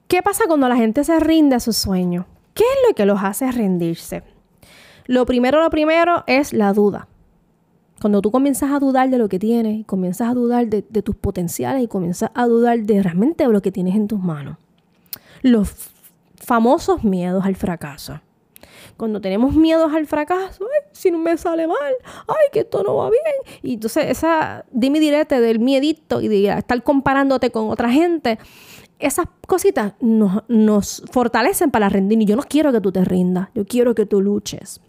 ¿qué 0.09 0.23
pasa 0.23 0.45
cuando 0.47 0.69
la 0.69 0.77
gente 0.77 1.05
se 1.05 1.19
rinde 1.21 1.57
a 1.57 1.61
su 1.61 1.73
sueño? 1.73 2.27
¿Qué 2.55 2.65
es 2.65 2.89
lo 2.89 2.95
que 2.95 3.07
los 3.07 3.23
hace 3.23 3.51
rendirse? 3.51 4.23
Lo 5.07 5.27
primero, 5.27 5.63
lo 5.63 5.71
primero 5.71 6.25
es 6.27 6.53
la 6.53 6.73
duda. 6.73 7.09
Cuando 8.01 8.21
tú 8.21 8.31
comienzas 8.31 8.73
a 8.73 8.79
dudar 8.79 9.09
de 9.09 9.19
lo 9.19 9.29
que 9.29 9.39
tienes, 9.39 9.87
comienzas 9.87 10.31
a 10.31 10.35
dudar 10.35 10.67
de, 10.67 10.83
tus 10.83 11.17
potenciales 11.17 11.83
y 11.83 11.89
comienzas 11.89 12.31
a 12.35 12.47
dudar 12.47 12.81
de 12.81 13.03
realmente 13.03 13.47
lo 13.49 13.63
que 13.63 13.73
tienes 13.73 13.95
en 13.95 14.07
tus 14.07 14.21
manos. 14.21 14.59
Los 15.43 15.75
famosos 16.45 17.05
miedos 17.05 17.45
al 17.45 17.57
fracaso. 17.57 18.21
Cuando 18.97 19.21
tenemos 19.21 19.55
miedos 19.55 19.93
al 19.93 20.07
fracaso, 20.07 20.65
ay, 20.65 20.89
si 20.93 21.11
no 21.11 21.19
me 21.19 21.37
sale 21.37 21.67
mal, 21.67 21.95
ay, 22.29 22.47
que 22.53 22.61
esto 22.61 22.83
no 22.83 22.97
va 22.97 23.11
bien. 23.11 23.61
Y 23.63 23.75
entonces 23.75 24.07
esa 24.07 24.65
dime 24.71 25.01
direte 25.01 25.41
del 25.41 25.59
miedito 25.59 26.21
y 26.21 26.29
de 26.29 26.49
estar 26.49 26.83
comparándote 26.83 27.51
con 27.51 27.71
otra 27.71 27.91
gente, 27.91 28.39
esas 28.99 29.27
cositas 29.47 29.95
nos, 30.01 31.03
fortalecen 31.11 31.71
para 31.71 31.89
rendir. 31.89 32.21
Y 32.23 32.25
yo 32.25 32.37
no 32.37 32.43
quiero 32.43 32.73
que 32.73 32.81
tú 32.81 32.93
te 32.93 33.05
rindas, 33.05 33.49
yo 33.55 33.65
quiero 33.67 33.95
que 33.95 34.07
tú 34.07 34.21
luches. 34.21 34.81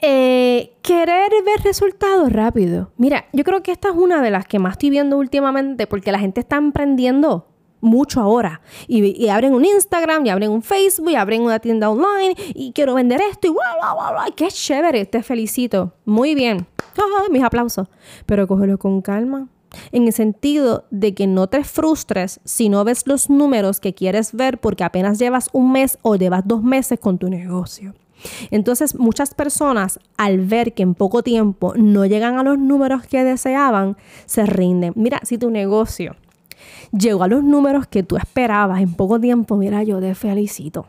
Eh, 0.00 0.76
querer 0.82 1.30
ver 1.44 1.60
resultados 1.64 2.32
rápido. 2.32 2.92
Mira, 2.96 3.26
yo 3.32 3.42
creo 3.42 3.62
que 3.62 3.72
esta 3.72 3.88
es 3.88 3.94
una 3.96 4.22
de 4.22 4.30
las 4.30 4.46
que 4.46 4.60
más 4.60 4.72
estoy 4.72 4.90
viendo 4.90 5.16
últimamente 5.16 5.88
porque 5.88 6.12
la 6.12 6.20
gente 6.20 6.40
está 6.40 6.56
emprendiendo 6.56 7.48
mucho 7.80 8.20
ahora. 8.20 8.60
Y, 8.86 9.28
abren 9.28 9.54
un 9.54 9.64
Instagram, 9.64 10.26
y 10.26 10.30
abren 10.30 10.50
un 10.50 10.62
Facebook, 10.62 11.10
y 11.10 11.16
abren 11.16 11.42
una 11.42 11.58
tienda 11.58 11.90
online, 11.90 12.34
y 12.54 12.72
quiero 12.72 12.94
vender 12.94 13.20
esto, 13.20 13.48
y 13.48 13.50
bla, 13.50 13.94
bla, 13.94 14.10
bla. 14.12 14.24
Qué 14.34 14.48
chévere, 14.48 15.06
te 15.06 15.22
felicito. 15.22 15.94
Muy 16.04 16.34
bien. 16.34 16.66
Mis 17.30 17.42
aplausos. 17.42 17.88
Pero 18.26 18.46
cógelo 18.46 18.78
con 18.78 19.00
calma. 19.00 19.48
En 19.92 20.06
el 20.06 20.12
sentido 20.12 20.84
de 20.90 21.14
que 21.14 21.26
no 21.26 21.46
te 21.46 21.62
frustres 21.64 22.40
si 22.44 22.68
no 22.68 22.84
ves 22.84 23.06
los 23.06 23.28
números 23.28 23.80
que 23.80 23.94
quieres 23.94 24.32
ver 24.32 24.58
porque 24.58 24.84
apenas 24.84 25.18
llevas 25.18 25.48
un 25.52 25.72
mes 25.72 25.98
o 26.02 26.16
llevas 26.16 26.46
dos 26.46 26.62
meses 26.62 26.98
con 26.98 27.18
tu 27.18 27.28
negocio. 27.28 27.94
Entonces 28.50 28.94
muchas 28.94 29.34
personas 29.34 30.00
al 30.16 30.40
ver 30.40 30.74
que 30.74 30.82
en 30.82 30.94
poco 30.94 31.22
tiempo 31.22 31.74
no 31.76 32.04
llegan 32.06 32.38
a 32.38 32.42
los 32.42 32.58
números 32.58 33.06
que 33.06 33.24
deseaban, 33.24 33.96
se 34.26 34.46
rinden. 34.46 34.92
Mira, 34.96 35.20
si 35.22 35.38
tu 35.38 35.50
negocio 35.50 36.16
llegó 36.92 37.24
a 37.24 37.28
los 37.28 37.44
números 37.44 37.86
que 37.86 38.02
tú 38.02 38.16
esperabas 38.16 38.80
en 38.80 38.94
poco 38.94 39.20
tiempo, 39.20 39.56
mira, 39.56 39.82
yo 39.82 40.00
te 40.00 40.14
felicito. 40.14 40.86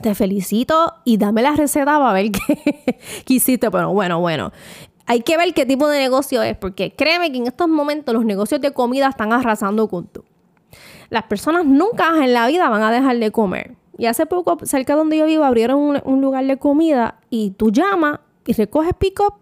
Te 0.00 0.14
felicito 0.14 0.94
y 1.04 1.18
dame 1.18 1.42
la 1.42 1.52
receta 1.52 1.98
para 1.98 2.12
ver 2.12 2.32
qué, 2.32 2.98
hiciste. 3.28 3.68
Bueno, 3.68 3.92
bueno, 3.92 4.20
bueno. 4.20 4.52
Hay 5.06 5.20
que 5.20 5.36
ver 5.36 5.52
qué 5.52 5.66
tipo 5.66 5.86
de 5.88 5.98
negocio 5.98 6.42
es, 6.42 6.56
porque 6.56 6.94
créeme 6.94 7.30
que 7.30 7.38
en 7.38 7.46
estos 7.46 7.68
momentos 7.68 8.14
los 8.14 8.24
negocios 8.24 8.60
de 8.60 8.72
comida 8.72 9.08
están 9.08 9.32
arrasando 9.32 9.88
con 9.88 10.06
tú. 10.06 10.24
Las 11.10 11.24
personas 11.24 11.66
nunca 11.66 12.24
en 12.24 12.32
la 12.32 12.46
vida 12.46 12.68
van 12.68 12.82
a 12.82 12.90
dejar 12.90 13.18
de 13.18 13.30
comer. 13.30 13.76
Y 13.98 14.06
hace 14.06 14.26
poco, 14.26 14.58
cerca 14.64 14.94
de 14.94 14.98
donde 14.98 15.18
yo 15.18 15.26
vivo, 15.26 15.44
abrieron 15.44 16.00
un, 16.04 16.20
lugar 16.20 16.46
de 16.46 16.56
comida 16.56 17.20
y 17.30 17.50
tú 17.50 17.70
llamas 17.70 18.20
y 18.46 18.52
recoges 18.52 18.92
pick-up 18.98 19.34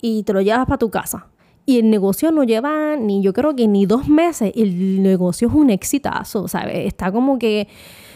y 0.00 0.24
te 0.24 0.32
lo 0.32 0.40
llevas 0.40 0.66
para 0.66 0.78
tu 0.78 0.90
casa. 0.90 1.26
Y 1.64 1.78
el 1.78 1.90
negocio 1.90 2.32
no 2.32 2.42
lleva 2.42 2.96
ni, 2.96 3.22
yo 3.22 3.32
creo 3.32 3.54
que 3.54 3.68
ni 3.68 3.86
dos 3.86 4.08
meses. 4.08 4.52
El 4.56 5.02
negocio 5.02 5.46
es 5.46 5.54
un 5.54 5.70
exitazo, 5.70 6.48
¿sabes? 6.48 6.86
Está 6.86 7.12
como 7.12 7.38
que 7.38 7.68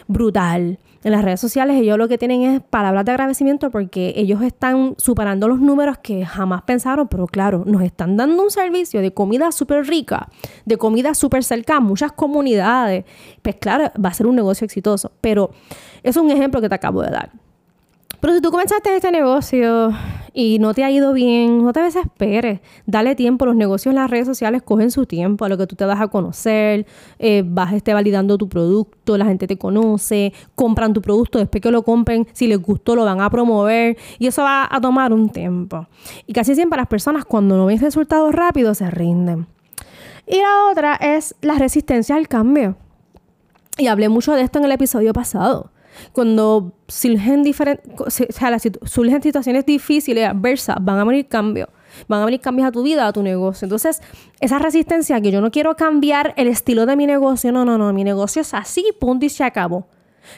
brutal 0.09 0.81
en 1.07 1.13
las 1.13 1.25
redes 1.25 1.39
sociales 1.39 1.77
ellos 1.81 1.97
lo 1.99 2.09
que 2.09 2.19
tienen 2.19 2.43
es 2.43 2.61
palabras 2.61 3.05
de 3.05 3.13
agradecimiento 3.13 3.71
porque 3.71 4.13
ellos 4.17 4.43
están 4.43 4.97
superando 4.99 5.47
los 5.47 5.61
números 5.61 5.99
que 5.99 6.27
jamás 6.27 6.63
pensaron, 6.63 7.07
pero 7.07 7.29
claro, 7.29 7.63
nos 7.65 7.83
están 7.83 8.17
dando 8.17 8.43
un 8.43 8.51
servicio 8.51 9.01
de 9.01 9.15
comida 9.15 9.53
súper 9.53 9.87
rica, 9.87 10.29
de 10.65 10.77
comida 10.77 11.15
súper 11.15 11.45
cerca 11.45 11.79
muchas 11.79 12.11
comunidades. 12.11 13.05
Pues 13.41 13.55
claro, 13.55 13.93
va 14.05 14.09
a 14.09 14.15
ser 14.15 14.27
un 14.27 14.35
negocio 14.35 14.65
exitoso, 14.65 15.13
pero 15.21 15.53
es 16.03 16.17
un 16.17 16.29
ejemplo 16.29 16.61
que 16.61 16.69
te 16.69 16.75
acabo 16.75 17.03
de 17.03 17.11
dar. 17.11 17.31
Pero 18.21 18.35
si 18.35 18.41
tú 18.41 18.51
comenzaste 18.51 18.97
este 18.97 19.11
negocio 19.11 19.93
y 20.33 20.59
no 20.59 20.75
te 20.75 20.85
ha 20.85 20.91
ido 20.91 21.13
bien, 21.13 21.63
no 21.63 21.73
te 21.73 21.81
desesperes. 21.81 22.61
Dale 22.87 23.15
tiempo. 23.15 23.47
Los 23.47 23.57
negocios 23.57 23.95
las 23.95 24.11
redes 24.11 24.27
sociales 24.27 24.63
cogen 24.63 24.91
su 24.91 25.07
tiempo 25.07 25.45
a 25.45 25.49
lo 25.49 25.57
que 25.59 25.67
tú 25.67 25.77
te 25.77 25.85
vas 25.85 26.01
a 26.01 26.09
conocer. 26.09 26.87
Eh, 27.19 27.43
vas 27.45 27.73
a 27.73 27.77
estar 27.77 27.95
validando 27.95 28.39
tu 28.39 28.49
producto, 28.49 29.17
la 29.17 29.27
gente 29.27 29.47
te 29.47 29.59
conoce, 29.59 30.33
compran 30.55 30.93
tu 30.93 31.03
producto. 31.03 31.39
Después 31.39 31.63
que 31.63 31.71
lo 31.71 31.83
compren, 31.83 32.27
si 32.33 32.47
les 32.47 32.61
gustó, 32.61 32.95
lo 32.97 33.05
van 33.05 33.21
a 33.21 33.31
promover. 33.31 33.97
Y 34.19 34.27
eso 34.27 34.43
va 34.43 34.67
a 34.71 34.81
tomar 34.81 35.13
un 35.13 35.31
tiempo. 35.31 35.87
Y 36.27 36.33
casi 36.33 36.55
siempre 36.55 36.79
las 36.79 36.89
personas, 36.89 37.25
cuando 37.25 37.57
no 37.57 37.67
ven 37.67 37.81
resultados 37.81 38.35
rápidos, 38.35 38.79
se 38.79 38.91
rinden. 38.91 39.47
Y 40.27 40.37
la 40.37 40.71
otra 40.71 40.97
es 40.97 41.35
la 41.41 41.55
resistencia 41.55 42.17
al 42.17 42.29
cambio. 42.29 42.77
Y 43.79 43.87
hablé 43.89 44.09
mucho 44.09 44.33
de 44.33 44.43
esto 44.43 44.59
en 44.59 44.65
el 44.65 44.73
episodio 44.73 45.13
pasado 45.13 45.71
cuando 46.13 46.73
surgen, 46.89 47.45
surgen 48.85 49.23
situaciones 49.23 49.67
difíciles, 49.67 50.29
adversas, 50.29 50.77
van 50.81 50.99
a 50.99 51.05
venir 51.05 51.29
cambios. 51.29 51.69
Van 52.09 52.21
a 52.21 52.25
venir 52.27 52.41
cambios 52.41 52.69
a 52.69 52.73
tu 52.73 52.83
vida, 52.83 53.07
a 53.07 53.13
tu 53.13 53.23
negocio. 53.23 53.65
Entonces, 53.65 54.03
esa 54.41 54.59
resistencia 54.59 55.21
que 55.21 55.31
yo 55.31 55.41
no 55.41 55.51
quiero 55.51 55.77
cambiar 55.77 56.35
el 56.37 56.49
estilo 56.49 56.85
de 56.85 56.97
mi 56.97 57.07
negocio, 57.07 57.53
no, 57.53 57.65
no, 57.65 57.79
no, 57.79 57.93
mi 57.93 58.05
negocio 58.05 58.43
es 58.43 58.53
así, 58.53 58.85
punto 59.01 59.25
y 59.25 59.31
se 59.31 59.45
acabó. 59.45 59.89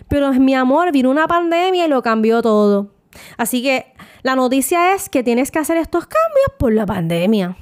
Pero 0.09 0.33
mi 0.35 0.55
amor, 0.55 0.93
vino 0.93 1.11
una 1.11 1.27
pandemia 1.27 1.87
y 1.87 1.89
lo 1.89 2.03
cambió 2.03 2.43
todo. 2.43 2.93
Así 3.37 3.63
que 3.63 3.87
la 4.23 4.37
noticia 4.37 4.95
es 4.95 5.09
que 5.09 5.23
tienes 5.23 5.51
que 5.51 5.59
hacer 5.59 5.77
estos 5.77 6.07
cambios 6.07 6.53
por 6.59 6.73
la 6.73 6.87
pandemia. 6.87 7.57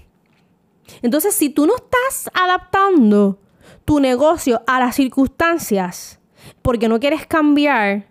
Entonces, 1.03 1.35
si 1.35 1.51
tú 1.51 1.67
no 1.67 1.75
estás 1.77 2.31
adaptando 2.35 3.39
tu 3.85 4.01
negocio 4.01 4.63
a 4.67 4.81
las 4.81 4.97
circunstancias, 4.97 6.21
porque 6.63 6.89
no 6.89 7.01
quieres 7.01 7.27
cambiar, 7.27 8.07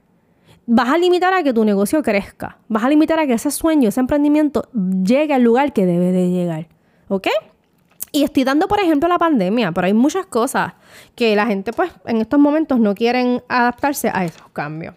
vas 0.65 0.89
a 0.89 0.97
limitar 0.97 1.33
a 1.33 1.43
que 1.43 1.53
tu 1.53 1.63
negocio 1.65 2.01
crezca. 2.01 2.57
Vas 2.67 2.83
a 2.83 2.89
limitar 2.89 3.19
a 3.19 3.27
que 3.27 3.33
ese 3.33 3.51
sueño, 3.51 3.89
ese 3.89 3.99
emprendimiento 3.99 4.69
llegue 4.73 5.33
al 5.33 5.43
lugar 5.43 5.73
que 5.73 5.85
debe 5.85 6.11
de 6.11 6.29
llegar. 6.29 6.67
¿Ok? 7.07 7.27
Y 8.11 8.23
estoy 8.23 8.45
dando, 8.45 8.67
por 8.67 8.79
ejemplo, 8.79 9.09
la 9.09 9.17
pandemia, 9.17 9.71
pero 9.73 9.87
hay 9.87 9.93
muchas 9.93 10.25
cosas 10.25 10.73
que 11.15 11.35
la 11.35 11.45
gente, 11.45 11.73
pues, 11.73 11.91
en 12.05 12.21
estos 12.21 12.39
momentos 12.39 12.79
no 12.79 12.95
quieren 12.95 13.43
adaptarse 13.49 14.09
a 14.13 14.23
esos 14.23 14.47
cambios. 14.53 14.95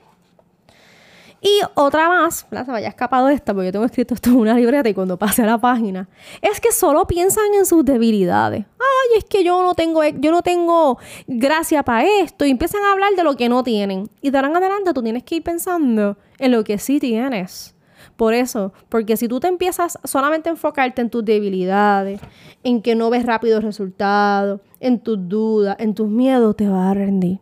Y 1.41 1.61
otra 1.75 2.09
más, 2.09 2.47
se 2.51 2.65
me 2.71 2.79
haya 2.79 2.89
escapado 2.89 3.29
esta 3.29 3.55
porque 3.55 3.67
yo 3.67 3.73
tengo 3.73 3.85
escrito 3.85 4.15
esto 4.15 4.31
en 4.31 4.37
una 4.37 4.55
libreta 4.55 4.89
y 4.89 4.95
cuando 4.95 5.17
pase 5.17 5.43
a 5.43 5.47
la 5.47 5.59
página, 5.59 6.09
es 6.43 6.61
que 6.61 6.73
solo 6.73 7.07
piensan 7.07 7.55
en 7.55 7.67
sus 7.67 7.85
debilidades. 7.85 8.67
Ay, 8.99 9.19
es 9.19 9.25
que 9.25 9.45
yo 9.45 9.63
no 9.63 9.75
tengo, 9.75 10.03
yo 10.05 10.31
no 10.31 10.43
tengo 10.43 10.99
gracia 11.27 11.83
para 11.83 12.07
esto. 12.23 12.45
Y 12.45 12.51
empiezan 12.51 12.83
a 12.85 12.93
hablar 12.93 13.15
de 13.15 13.25
lo 13.25 13.37
que 13.37 13.49
no 13.49 13.63
tienen. 13.63 14.11
Y 14.21 14.31
de 14.31 14.39
ahora 14.39 14.49
en 14.49 14.57
adelante 14.57 14.93
tú 14.93 15.03
tienes 15.03 15.25
que 15.25 15.37
ir 15.37 15.43
pensando 15.43 16.17
en 16.39 16.53
lo 16.53 16.65
que 16.65 16.79
sí 16.79 17.01
tienes. 17.01 17.75
Por 18.17 18.35
eso, 18.35 18.73
porque 18.89 19.17
si 19.17 19.29
tú 19.29 19.39
te 19.39 19.47
empiezas 19.47 19.99
solamente 20.03 20.49
a 20.49 20.53
enfocarte 20.53 21.01
en 21.01 21.11
tus 21.11 21.25
debilidades, 21.25 22.21
en 22.65 22.83
que 22.83 22.97
no 22.97 23.11
ves 23.11 23.25
rápidos 23.25 23.63
resultados, 23.63 24.61
en 24.81 24.99
tus 24.99 25.29
dudas, 25.29 25.77
en 25.79 25.95
tus 25.95 26.09
miedos, 26.09 26.57
te 26.57 26.69
vas 26.69 26.91
a 26.91 26.95
rendir. 26.95 27.39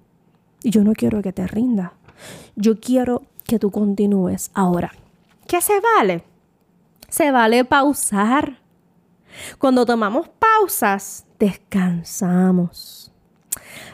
Y 0.62 0.70
yo 0.70 0.84
no 0.84 0.92
quiero 0.92 1.22
que 1.22 1.32
te 1.32 1.46
rindas. 1.46 1.92
Yo 2.56 2.78
quiero 2.78 3.22
que 3.44 3.58
tú 3.58 3.70
continúes. 3.70 4.50
Ahora, 4.54 4.92
¿qué 5.46 5.60
se 5.60 5.74
vale? 5.80 6.24
Se 7.08 7.30
vale 7.30 7.64
pausar. 7.64 8.58
Cuando 9.58 9.86
tomamos 9.86 10.28
pausas, 10.28 11.25
descansamos, 11.38 13.12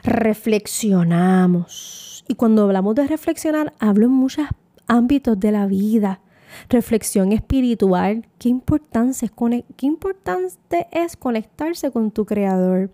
reflexionamos. 0.03 2.25
Y 2.29 2.35
cuando 2.35 2.65
hablamos 2.65 2.95
de 2.95 3.07
reflexionar, 3.07 3.75
hablo 3.79 4.07
en 4.07 4.13
muchos 4.13 4.47
ámbitos 4.87 5.39
de 5.39 5.53
la 5.53 5.67
vida. 5.67 6.21
Reflexión 6.69 7.33
espiritual, 7.33 8.27
qué 8.39 8.51
importante, 8.51 9.27
es 9.27 9.33
qué 9.77 9.87
importante 9.87 10.87
es 10.93 11.17
conectarse 11.17 11.91
con 11.91 12.11
tu 12.11 12.27
creador 12.27 12.91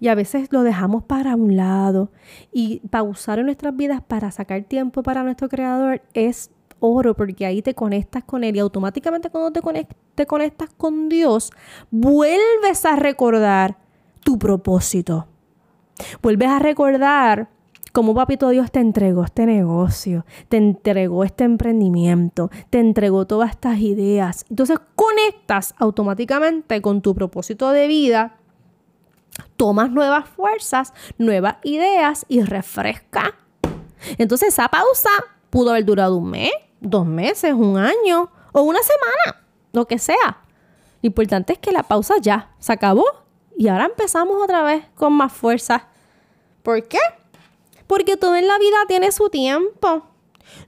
y 0.00 0.08
a 0.08 0.14
veces 0.14 0.48
lo 0.52 0.62
dejamos 0.62 1.04
para 1.04 1.36
un 1.36 1.56
lado 1.56 2.10
y 2.52 2.80
pausar 2.90 3.38
en 3.38 3.46
nuestras 3.46 3.76
vidas 3.76 4.02
para 4.02 4.30
sacar 4.30 4.64
tiempo 4.64 5.02
para 5.02 5.22
nuestro 5.22 5.48
creador 5.48 6.02
es 6.14 6.50
oro 6.82 7.14
porque 7.14 7.46
ahí 7.46 7.62
te 7.62 7.74
conectas 7.74 8.24
con 8.24 8.44
él 8.44 8.56
y 8.56 8.58
automáticamente 8.58 9.30
cuando 9.30 9.52
te, 9.52 10.26
conectas 10.26 10.70
con 10.76 11.08
Dios 11.08 11.50
vuelves 11.90 12.84
a 12.84 12.96
recordar 12.96 13.78
tu 14.22 14.38
propósito. 14.38 15.26
Vuelves 16.20 16.48
a 16.48 16.58
recordar 16.58 17.48
cómo 17.92 18.14
Papito 18.14 18.48
Dios 18.48 18.70
te 18.70 18.80
entregó 18.80 19.24
este 19.24 19.46
negocio, 19.46 20.26
te 20.48 20.56
entregó 20.56 21.24
este 21.24 21.44
emprendimiento, 21.44 22.50
te 22.70 22.80
entregó 22.80 23.26
todas 23.26 23.50
estas 23.50 23.78
ideas. 23.78 24.44
Entonces 24.50 24.78
conectas 24.96 25.74
automáticamente 25.78 26.82
con 26.82 27.02
tu 27.02 27.14
propósito 27.14 27.70
de 27.70 27.86
vida 27.86 28.38
tomas 29.56 29.90
nuevas 29.90 30.28
fuerzas, 30.28 30.92
nuevas 31.18 31.56
ideas 31.62 32.26
y 32.28 32.42
refresca. 32.42 33.34
Entonces 34.18 34.48
esa 34.48 34.68
pausa 34.68 35.10
pudo 35.50 35.70
haber 35.70 35.84
durado 35.84 36.16
un 36.16 36.30
mes, 36.30 36.50
dos 36.82 37.06
meses, 37.06 37.52
un 37.52 37.78
año 37.78 38.30
o 38.52 38.62
una 38.62 38.80
semana, 38.82 39.44
lo 39.72 39.86
que 39.86 39.98
sea. 39.98 40.38
Lo 41.00 41.06
importante 41.06 41.54
es 41.54 41.58
que 41.58 41.72
la 41.72 41.82
pausa 41.82 42.14
ya 42.20 42.50
se 42.58 42.72
acabó 42.72 43.04
y 43.56 43.68
ahora 43.68 43.86
empezamos 43.86 44.42
otra 44.42 44.62
vez 44.62 44.84
con 44.94 45.12
más 45.12 45.32
fuerza. 45.32 45.88
¿Por 46.62 46.86
qué? 46.86 46.98
Porque 47.86 48.16
todo 48.16 48.36
en 48.36 48.46
la 48.46 48.58
vida 48.58 48.76
tiene 48.88 49.10
su 49.12 49.28
tiempo. 49.28 50.06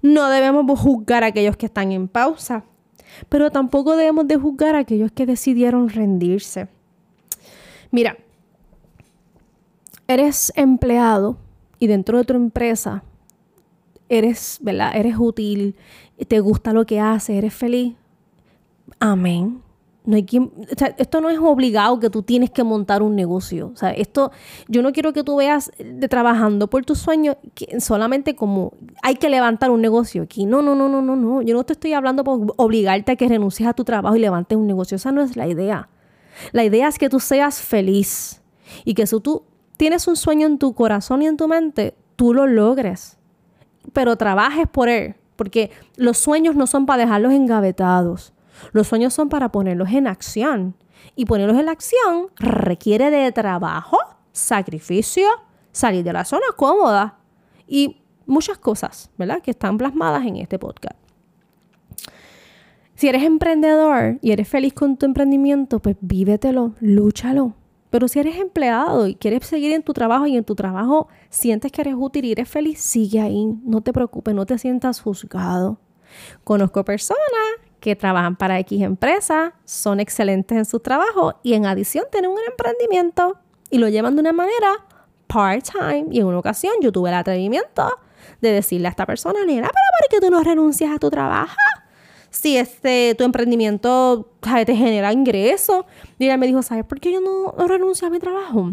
No 0.02 0.28
debemos 0.30 0.78
juzgar 0.78 1.24
a 1.24 1.28
aquellos 1.28 1.56
que 1.56 1.66
están 1.66 1.92
en 1.92 2.08
pausa, 2.08 2.64
pero 3.28 3.50
tampoco 3.50 3.96
debemos 3.96 4.26
de 4.26 4.36
juzgar 4.36 4.74
a 4.74 4.80
aquellos 4.80 5.12
que 5.12 5.26
decidieron 5.26 5.88
rendirse. 5.88 6.68
Mira, 7.90 8.16
eres 10.08 10.52
empleado 10.56 11.36
y 11.78 11.86
dentro 11.86 12.18
de 12.18 12.24
tu 12.24 12.34
empresa 12.34 13.04
eres, 14.08 14.58
¿verdad? 14.62 14.92
Eres 14.94 15.16
útil, 15.18 15.76
te 16.28 16.40
gusta 16.40 16.72
lo 16.72 16.86
que 16.86 17.00
haces, 17.00 17.36
eres 17.36 17.54
feliz. 17.54 17.94
Amén. 19.00 19.62
No 20.06 20.16
hay 20.16 20.24
quien, 20.24 20.52
esto 20.98 21.22
no 21.22 21.30
es 21.30 21.38
obligado 21.38 21.98
que 21.98 22.10
tú 22.10 22.22
tienes 22.22 22.50
que 22.50 22.62
montar 22.62 23.02
un 23.02 23.16
negocio. 23.16 23.70
O 23.72 23.76
sea, 23.76 23.90
esto, 23.90 24.32
yo 24.68 24.82
no 24.82 24.92
quiero 24.92 25.14
que 25.14 25.24
tú 25.24 25.36
veas 25.36 25.72
de 25.78 26.08
trabajando 26.08 26.68
por 26.68 26.84
tus 26.84 26.98
sueños 26.98 27.36
solamente 27.78 28.36
como 28.36 28.74
hay 29.02 29.14
que 29.14 29.30
levantar 29.30 29.70
un 29.70 29.80
negocio 29.80 30.22
aquí. 30.22 30.44
No, 30.44 30.60
no, 30.60 30.74
no, 30.74 30.90
no, 30.90 31.00
no, 31.00 31.16
no. 31.16 31.40
Yo 31.40 31.54
no 31.54 31.64
te 31.64 31.72
estoy 31.72 31.94
hablando 31.94 32.22
por 32.22 32.52
obligarte 32.58 33.12
a 33.12 33.16
que 33.16 33.26
renuncies 33.28 33.66
a 33.66 33.72
tu 33.72 33.84
trabajo 33.84 34.14
y 34.14 34.18
levantes 34.20 34.58
un 34.58 34.66
negocio. 34.66 34.96
Esa 34.96 35.10
no 35.10 35.22
es 35.22 35.36
la 35.36 35.48
idea. 35.48 35.88
La 36.52 36.64
idea 36.64 36.88
es 36.88 36.98
que 36.98 37.08
tú 37.08 37.18
seas 37.18 37.62
feliz 37.62 38.42
y 38.84 38.92
que 38.92 39.06
si 39.06 39.18
tú 39.20 39.44
tienes 39.78 40.06
un 40.06 40.16
sueño 40.16 40.46
en 40.46 40.58
tu 40.58 40.74
corazón 40.74 41.22
y 41.22 41.28
en 41.28 41.38
tu 41.38 41.48
mente, 41.48 41.94
tú 42.16 42.34
lo 42.34 42.46
logres. 42.46 43.16
Pero 43.92 44.16
trabajes 44.16 44.66
por 44.68 44.88
él, 44.88 45.14
porque 45.36 45.70
los 45.96 46.18
sueños 46.18 46.56
no 46.56 46.66
son 46.66 46.86
para 46.86 47.04
dejarlos 47.04 47.32
engavetados. 47.32 48.32
Los 48.72 48.88
sueños 48.88 49.12
son 49.14 49.28
para 49.28 49.50
ponerlos 49.50 49.90
en 49.90 50.06
acción. 50.06 50.76
Y 51.16 51.26
ponerlos 51.26 51.58
en 51.58 51.68
acción 51.68 52.28
requiere 52.36 53.10
de 53.10 53.30
trabajo, 53.30 53.98
sacrificio, 54.32 55.26
salir 55.70 56.02
de 56.02 56.12
la 56.12 56.24
zona 56.24 56.46
cómoda 56.56 57.18
y 57.66 58.00
muchas 58.26 58.58
cosas, 58.58 59.10
¿verdad? 59.18 59.42
Que 59.42 59.50
están 59.50 59.76
plasmadas 59.76 60.24
en 60.24 60.36
este 60.36 60.58
podcast. 60.58 60.96
Si 62.94 63.08
eres 63.08 63.24
emprendedor 63.24 64.18
y 64.22 64.30
eres 64.32 64.48
feliz 64.48 64.72
con 64.72 64.96
tu 64.96 65.04
emprendimiento, 65.04 65.80
pues 65.80 65.96
vívetelo, 66.00 66.74
lúchalo. 66.80 67.54
Pero 67.94 68.08
si 68.08 68.18
eres 68.18 68.38
empleado 68.38 69.06
y 69.06 69.14
quieres 69.14 69.46
seguir 69.46 69.72
en 69.72 69.84
tu 69.84 69.92
trabajo 69.92 70.26
y 70.26 70.36
en 70.36 70.42
tu 70.42 70.56
trabajo 70.56 71.06
sientes 71.30 71.70
que 71.70 71.80
eres 71.80 71.94
útil 71.96 72.24
y 72.24 72.32
eres 72.32 72.48
feliz, 72.48 72.80
sigue 72.80 73.20
ahí. 73.20 73.46
No 73.62 73.82
te 73.82 73.92
preocupes, 73.92 74.34
no 74.34 74.44
te 74.46 74.58
sientas 74.58 75.00
juzgado. 75.00 75.78
Conozco 76.42 76.84
personas 76.84 77.20
que 77.78 77.94
trabajan 77.94 78.34
para 78.34 78.58
X 78.58 78.82
empresa, 78.82 79.54
son 79.64 80.00
excelentes 80.00 80.58
en 80.58 80.64
su 80.64 80.80
trabajo 80.80 81.38
y 81.44 81.54
en 81.54 81.66
adición 81.66 82.06
tienen 82.10 82.32
un 82.32 82.40
emprendimiento 82.50 83.38
y 83.70 83.78
lo 83.78 83.88
llevan 83.88 84.16
de 84.16 84.22
una 84.22 84.32
manera 84.32 84.72
part-time. 85.28 86.06
Y 86.10 86.18
en 86.18 86.26
una 86.26 86.40
ocasión 86.40 86.72
yo 86.82 86.90
tuve 86.90 87.10
el 87.10 87.14
atrevimiento 87.14 87.96
de 88.40 88.50
decirle 88.50 88.88
a 88.88 88.90
esta 88.90 89.06
persona, 89.06 89.44
nena, 89.46 89.68
pero 89.68 90.00
¿por 90.00 90.08
qué 90.10 90.26
tú 90.26 90.32
no 90.32 90.42
renuncias 90.42 90.90
a 90.90 90.98
tu 90.98 91.10
trabajo? 91.10 91.54
Si 92.34 92.56
este, 92.56 93.14
tu 93.16 93.22
emprendimiento 93.22 94.28
te 94.40 94.74
genera 94.74 95.12
ingresos. 95.12 95.84
Y 96.18 96.24
ella 96.24 96.36
me 96.36 96.48
dijo, 96.48 96.62
¿sabes 96.62 96.84
por 96.84 96.98
qué 96.98 97.12
yo 97.12 97.20
no, 97.20 97.54
no 97.56 97.68
renuncio 97.68 98.08
a 98.08 98.10
mi 98.10 98.18
trabajo? 98.18 98.72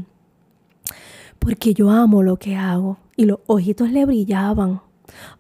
Porque 1.38 1.76
yo 1.76 1.92
amo 1.92 2.24
lo 2.24 2.38
que 2.38 2.56
hago. 2.56 2.98
Y 3.16 3.26
los 3.26 3.38
ojitos 3.46 3.92
le 3.92 4.04
brillaban. 4.06 4.82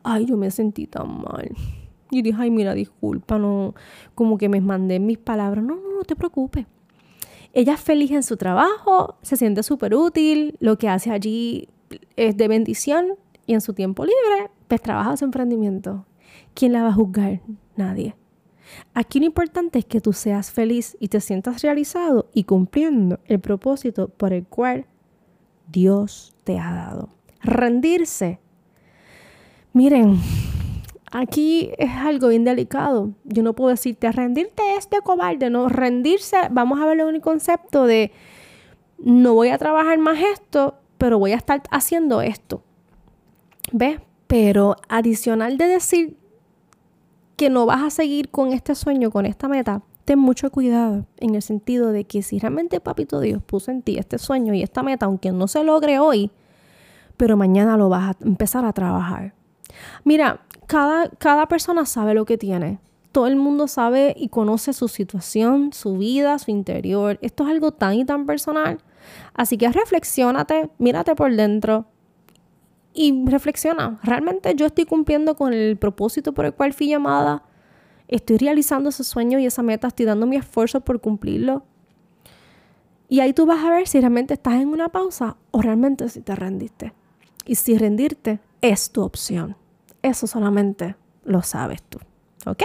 Ay, 0.03 0.27
yo 0.27 0.37
me 0.37 0.51
sentí 0.51 0.85
tan 0.85 1.19
mal. 1.19 1.49
Y 2.11 2.21
dije, 2.21 2.37
ay, 2.39 2.51
mira, 2.51 2.75
disculpa, 2.75 3.39
no, 3.39 3.73
como 4.13 4.37
que 4.37 4.49
me 4.49 4.61
mandé 4.61 4.99
mis 4.99 5.17
palabras. 5.17 5.63
No, 5.63 5.75
no, 5.77 5.95
no 5.97 6.03
te 6.03 6.15
preocupes. 6.15 6.67
Ella 7.53 7.73
es 7.73 7.81
feliz 7.81 8.11
en 8.11 8.21
su 8.21 8.37
trabajo, 8.37 9.15
se 9.23 9.35
siente 9.35 9.63
súper 9.63 9.95
útil, 9.95 10.55
lo 10.59 10.77
que 10.77 10.87
hace 10.87 11.11
allí 11.11 11.69
es 12.15 12.37
de 12.37 12.47
bendición 12.47 13.15
y 13.47 13.55
en 13.55 13.61
su 13.61 13.73
tiempo 13.73 14.05
libre, 14.05 14.51
pues 14.67 14.79
trabaja 14.79 15.17
su 15.17 15.25
emprendimiento. 15.25 16.05
¿Quién 16.53 16.73
la 16.73 16.83
va 16.83 16.89
a 16.89 16.93
juzgar? 16.93 17.41
Nadie. 17.75 18.15
Aquí 18.93 19.19
lo 19.19 19.25
importante 19.25 19.79
es 19.79 19.85
que 19.85 20.01
tú 20.01 20.13
seas 20.13 20.51
feliz 20.51 20.95
y 20.99 21.09
te 21.09 21.19
sientas 21.21 21.61
realizado 21.61 22.29
y 22.33 22.45
cumpliendo 22.45 23.19
el 23.25 23.39
propósito 23.39 24.09
por 24.09 24.33
el 24.33 24.45
cual 24.45 24.85
Dios 25.71 26.35
te 26.43 26.59
ha 26.59 26.73
dado. 26.73 27.09
Rendirse. 27.41 28.39
Miren, 29.73 30.19
Aquí 31.11 31.71
es 31.77 31.91
algo 31.91 32.29
bien 32.29 32.45
delicado. 32.45 33.11
Yo 33.25 33.43
no 33.43 33.53
puedo 33.53 33.69
decirte 33.69 34.09
rendirte 34.13 34.75
es 34.77 34.89
de 34.89 35.01
cobarde, 35.01 35.49
no 35.49 35.67
rendirse. 35.67 36.37
Vamos 36.51 36.79
a 36.79 36.85
verlo 36.85 37.09
en 37.09 37.15
el 37.15 37.21
concepto 37.21 37.85
de 37.85 38.13
no 38.97 39.33
voy 39.33 39.49
a 39.49 39.57
trabajar 39.57 39.97
más 39.97 40.19
esto, 40.19 40.75
pero 40.97 41.19
voy 41.19 41.33
a 41.33 41.35
estar 41.35 41.63
haciendo 41.69 42.21
esto. 42.21 42.63
¿Ves? 43.73 43.99
Pero 44.27 44.77
adicional 44.87 45.57
de 45.57 45.67
decir 45.67 46.17
que 47.41 47.49
no 47.49 47.65
vas 47.65 47.81
a 47.81 47.89
seguir 47.89 48.29
con 48.29 48.53
este 48.53 48.75
sueño, 48.75 49.09
con 49.09 49.25
esta 49.25 49.47
meta, 49.47 49.81
ten 50.05 50.19
mucho 50.19 50.51
cuidado 50.51 51.07
en 51.17 51.33
el 51.33 51.41
sentido 51.41 51.91
de 51.91 52.03
que 52.03 52.21
si 52.21 52.37
realmente 52.37 52.79
Papito 52.79 53.19
Dios 53.19 53.41
puso 53.41 53.71
en 53.71 53.81
ti 53.81 53.97
este 53.97 54.19
sueño 54.19 54.53
y 54.53 54.61
esta 54.61 54.83
meta, 54.83 55.07
aunque 55.07 55.31
no 55.31 55.47
se 55.47 55.63
logre 55.63 55.97
hoy, 55.97 56.29
pero 57.17 57.37
mañana 57.37 57.77
lo 57.77 57.89
vas 57.89 58.11
a 58.11 58.17
empezar 58.23 58.63
a 58.63 58.73
trabajar. 58.73 59.33
Mira, 60.03 60.41
cada, 60.67 61.47
persona 61.47 61.87
sabe 61.87 62.13
lo 62.13 62.25
que 62.25 62.37
tiene. 62.37 62.77
Todo 63.11 63.25
el 63.25 63.37
mundo 63.37 63.67
sabe 63.67 64.13
y 64.15 64.29
conoce 64.29 64.71
su 64.71 64.87
situación, 64.87 65.73
su 65.73 65.97
vida, 65.97 66.37
su 66.37 66.51
interior. 66.51 67.17
Esto 67.23 67.45
es 67.45 67.49
algo 67.49 67.71
tan 67.71 67.95
y 67.95 68.05
tan 68.05 68.27
personal. 68.27 68.77
Así 69.33 69.57
que 69.57 69.67
reflexionate, 69.67 70.69
mírate 70.77 71.15
por 71.15 71.35
dentro 71.35 71.87
y 72.93 73.25
reflexiona. 73.25 73.99
¿Realmente 74.03 74.53
yo 74.55 74.65
estoy 74.65 74.85
cumpliendo 74.85 75.35
con 75.35 75.53
el 75.53 75.77
propósito 75.77 76.33
por 76.33 76.45
el 76.45 76.53
cual 76.53 76.73
fui 76.73 76.87
llamada? 76.87 77.43
¿Estoy 78.07 78.37
realizando 78.37 78.89
ese 78.89 79.03
sueño 79.03 79.39
y 79.39 79.45
esa 79.45 79.63
meta? 79.63 79.87
¿Estoy 79.87 80.05
dando 80.05 80.27
mi 80.27 80.35
esfuerzo 80.35 80.81
por 80.81 80.99
cumplirlo? 80.99 81.63
Y 83.07 83.19
ahí 83.19 83.33
tú 83.33 83.45
vas 83.45 83.63
a 83.63 83.69
ver 83.69 83.87
si 83.87 83.99
realmente 83.99 84.33
estás 84.33 84.55
en 84.55 84.69
una 84.69 84.89
pausa 84.89 85.37
o 85.51 85.61
realmente 85.61 86.07
si 86.09 86.21
te 86.21 86.35
rendiste. 86.35 86.93
Y 87.45 87.55
si 87.55 87.77
rendirte 87.77 88.39
es 88.61 88.91
tu 88.91 89.01
opción. 89.01 89.57
Eso 90.01 90.27
solamente 90.27 90.95
lo 91.23 91.41
sabes 91.41 91.81
tú. 91.83 91.99
¿Ok? 92.45 92.63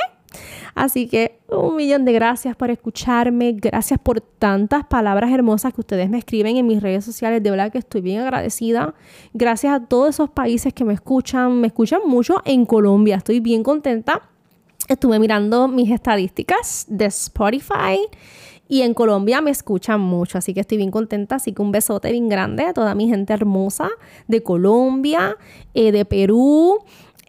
Así 0.77 1.09
que 1.09 1.39
un 1.49 1.75
millón 1.75 2.05
de 2.05 2.12
gracias 2.12 2.55
por 2.55 2.71
escucharme, 2.71 3.55
gracias 3.55 3.99
por 3.99 4.21
tantas 4.21 4.85
palabras 4.85 5.33
hermosas 5.33 5.73
que 5.73 5.81
ustedes 5.81 6.11
me 6.11 6.19
escriben 6.19 6.59
en 6.59 6.67
mis 6.67 6.83
redes 6.83 7.03
sociales, 7.03 7.43
de 7.43 7.51
verdad 7.51 7.73
que 7.73 7.79
estoy 7.79 8.03
bien 8.03 8.21
agradecida. 8.21 8.95
Gracias 9.33 9.73
a 9.73 9.87
todos 9.87 10.11
esos 10.11 10.29
países 10.29 10.75
que 10.75 10.85
me 10.85 10.93
escuchan, 10.93 11.62
me 11.62 11.69
escuchan 11.69 12.03
mucho 12.05 12.43
en 12.45 12.67
Colombia, 12.67 13.17
estoy 13.17 13.41
bien 13.41 13.62
contenta. 13.62 14.29
Estuve 14.87 15.19
mirando 15.19 15.67
mis 15.67 15.91
estadísticas 15.91 16.85
de 16.91 17.07
Spotify 17.07 17.99
y 18.69 18.83
en 18.83 18.95
Colombia 18.95 19.41
me 19.41 19.51
escuchan 19.51 20.01
mucho, 20.01 20.39
así 20.39 20.53
que 20.53 20.61
estoy 20.61 20.77
bien 20.77 20.91
contenta. 20.91 21.37
Así 21.37 21.53
que 21.53 21.62
un 21.62 21.73
besote 21.73 22.11
bien 22.11 22.29
grande 22.29 22.65
a 22.65 22.75
toda 22.75 22.95
mi 22.95 23.09
gente 23.09 23.33
hermosa 23.33 23.89
de 24.29 24.43
Colombia, 24.43 25.37
eh, 25.73 25.91
de 25.91 26.05
Perú, 26.05 26.81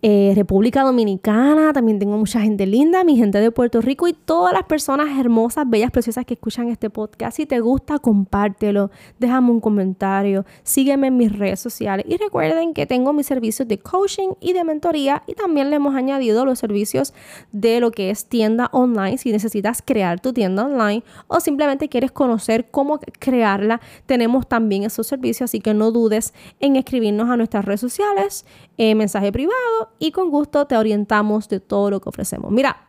eh, 0.04 0.34
República 0.36 0.84
Dominicana, 0.84 1.74
también 1.74 1.98
tengo 1.98 2.18
mucha 2.18 2.40
gente 2.40 2.68
linda, 2.68 3.04
mi 3.04 3.18
gente 3.18 3.40
de 3.40 3.50
Puerto 3.50 3.82
Rico 3.82 4.08
y 4.08 4.14
todas 4.14 4.54
las 4.54 4.64
personas 4.64 5.18
hermosas, 5.20 5.68
bellas, 5.68 5.90
preciosas 5.90 6.24
que 6.24 6.36
escuchan 6.36 6.68
este 6.70 6.92
podcast. 6.92 7.38
Si 7.38 7.48
te 7.48 7.60
gusta, 7.62 7.98
compártelo, 7.98 8.92
déjame 9.18 9.50
un 9.50 9.60
comentario, 9.60 10.46
sígueme 10.62 11.08
en 11.08 11.18
mis 11.18 11.36
redes 11.36 11.60
sociales 11.60 12.06
y 12.08 12.18
recuerden 12.18 12.76
que 12.76 12.86
tengo 12.86 13.12
mis 13.12 13.26
servicios 13.26 13.68
de 13.68 13.80
coaching 13.80 14.30
y 14.40 14.54
de 14.54 14.64
mentoría 14.64 15.24
y 15.26 15.34
también 15.34 15.72
le 15.72 15.78
hemos 15.78 15.96
añadido 15.96 16.46
los 16.46 16.60
servicios 16.60 17.16
de 17.52 17.80
lo 17.80 17.90
que 17.90 18.12
es 18.12 18.26
tienda 18.28 18.70
online. 18.74 19.18
Si 19.18 19.32
necesitas 19.32 19.82
crear 19.84 20.20
tu 20.20 20.32
tienda 20.32 20.66
online 20.66 21.04
o 21.26 21.40
simplemente 21.40 21.90
quieres 21.90 22.12
conocer 22.12 22.70
cómo 22.70 23.00
crearla, 23.18 23.82
tenemos 24.06 24.48
también 24.48 24.84
esos 24.84 25.08
servicios, 25.08 25.50
así 25.50 25.60
que 25.60 25.74
no 25.74 25.92
dudes 25.92 26.36
en 26.60 26.76
escribirnos 26.76 27.30
a 27.30 27.38
nuestras 27.38 27.66
redes 27.66 27.82
sociales, 27.82 28.46
eh, 28.78 28.96
mensaje 28.96 29.32
privado 29.32 29.90
y 30.00 30.12
con 30.12 30.30
gusto 30.30 30.68
te 30.68 30.78
orientamos 30.78 31.50
de 31.50 31.60
todo 31.60 31.90
lo 31.90 32.00
que 32.00 32.10
ofrecemos. 32.10 32.52
Mira, 32.52 32.88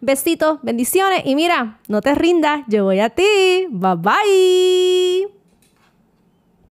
besitos, 0.00 0.60
bendiciones 0.62 1.22
y 1.24 1.34
mira, 1.34 1.80
no 1.88 2.00
te 2.00 2.14
rindas, 2.14 2.62
yo 2.68 2.84
voy 2.84 3.00
a 3.00 3.10
ti. 3.10 3.66
Bye 3.70 3.96
bye. 3.96 5.37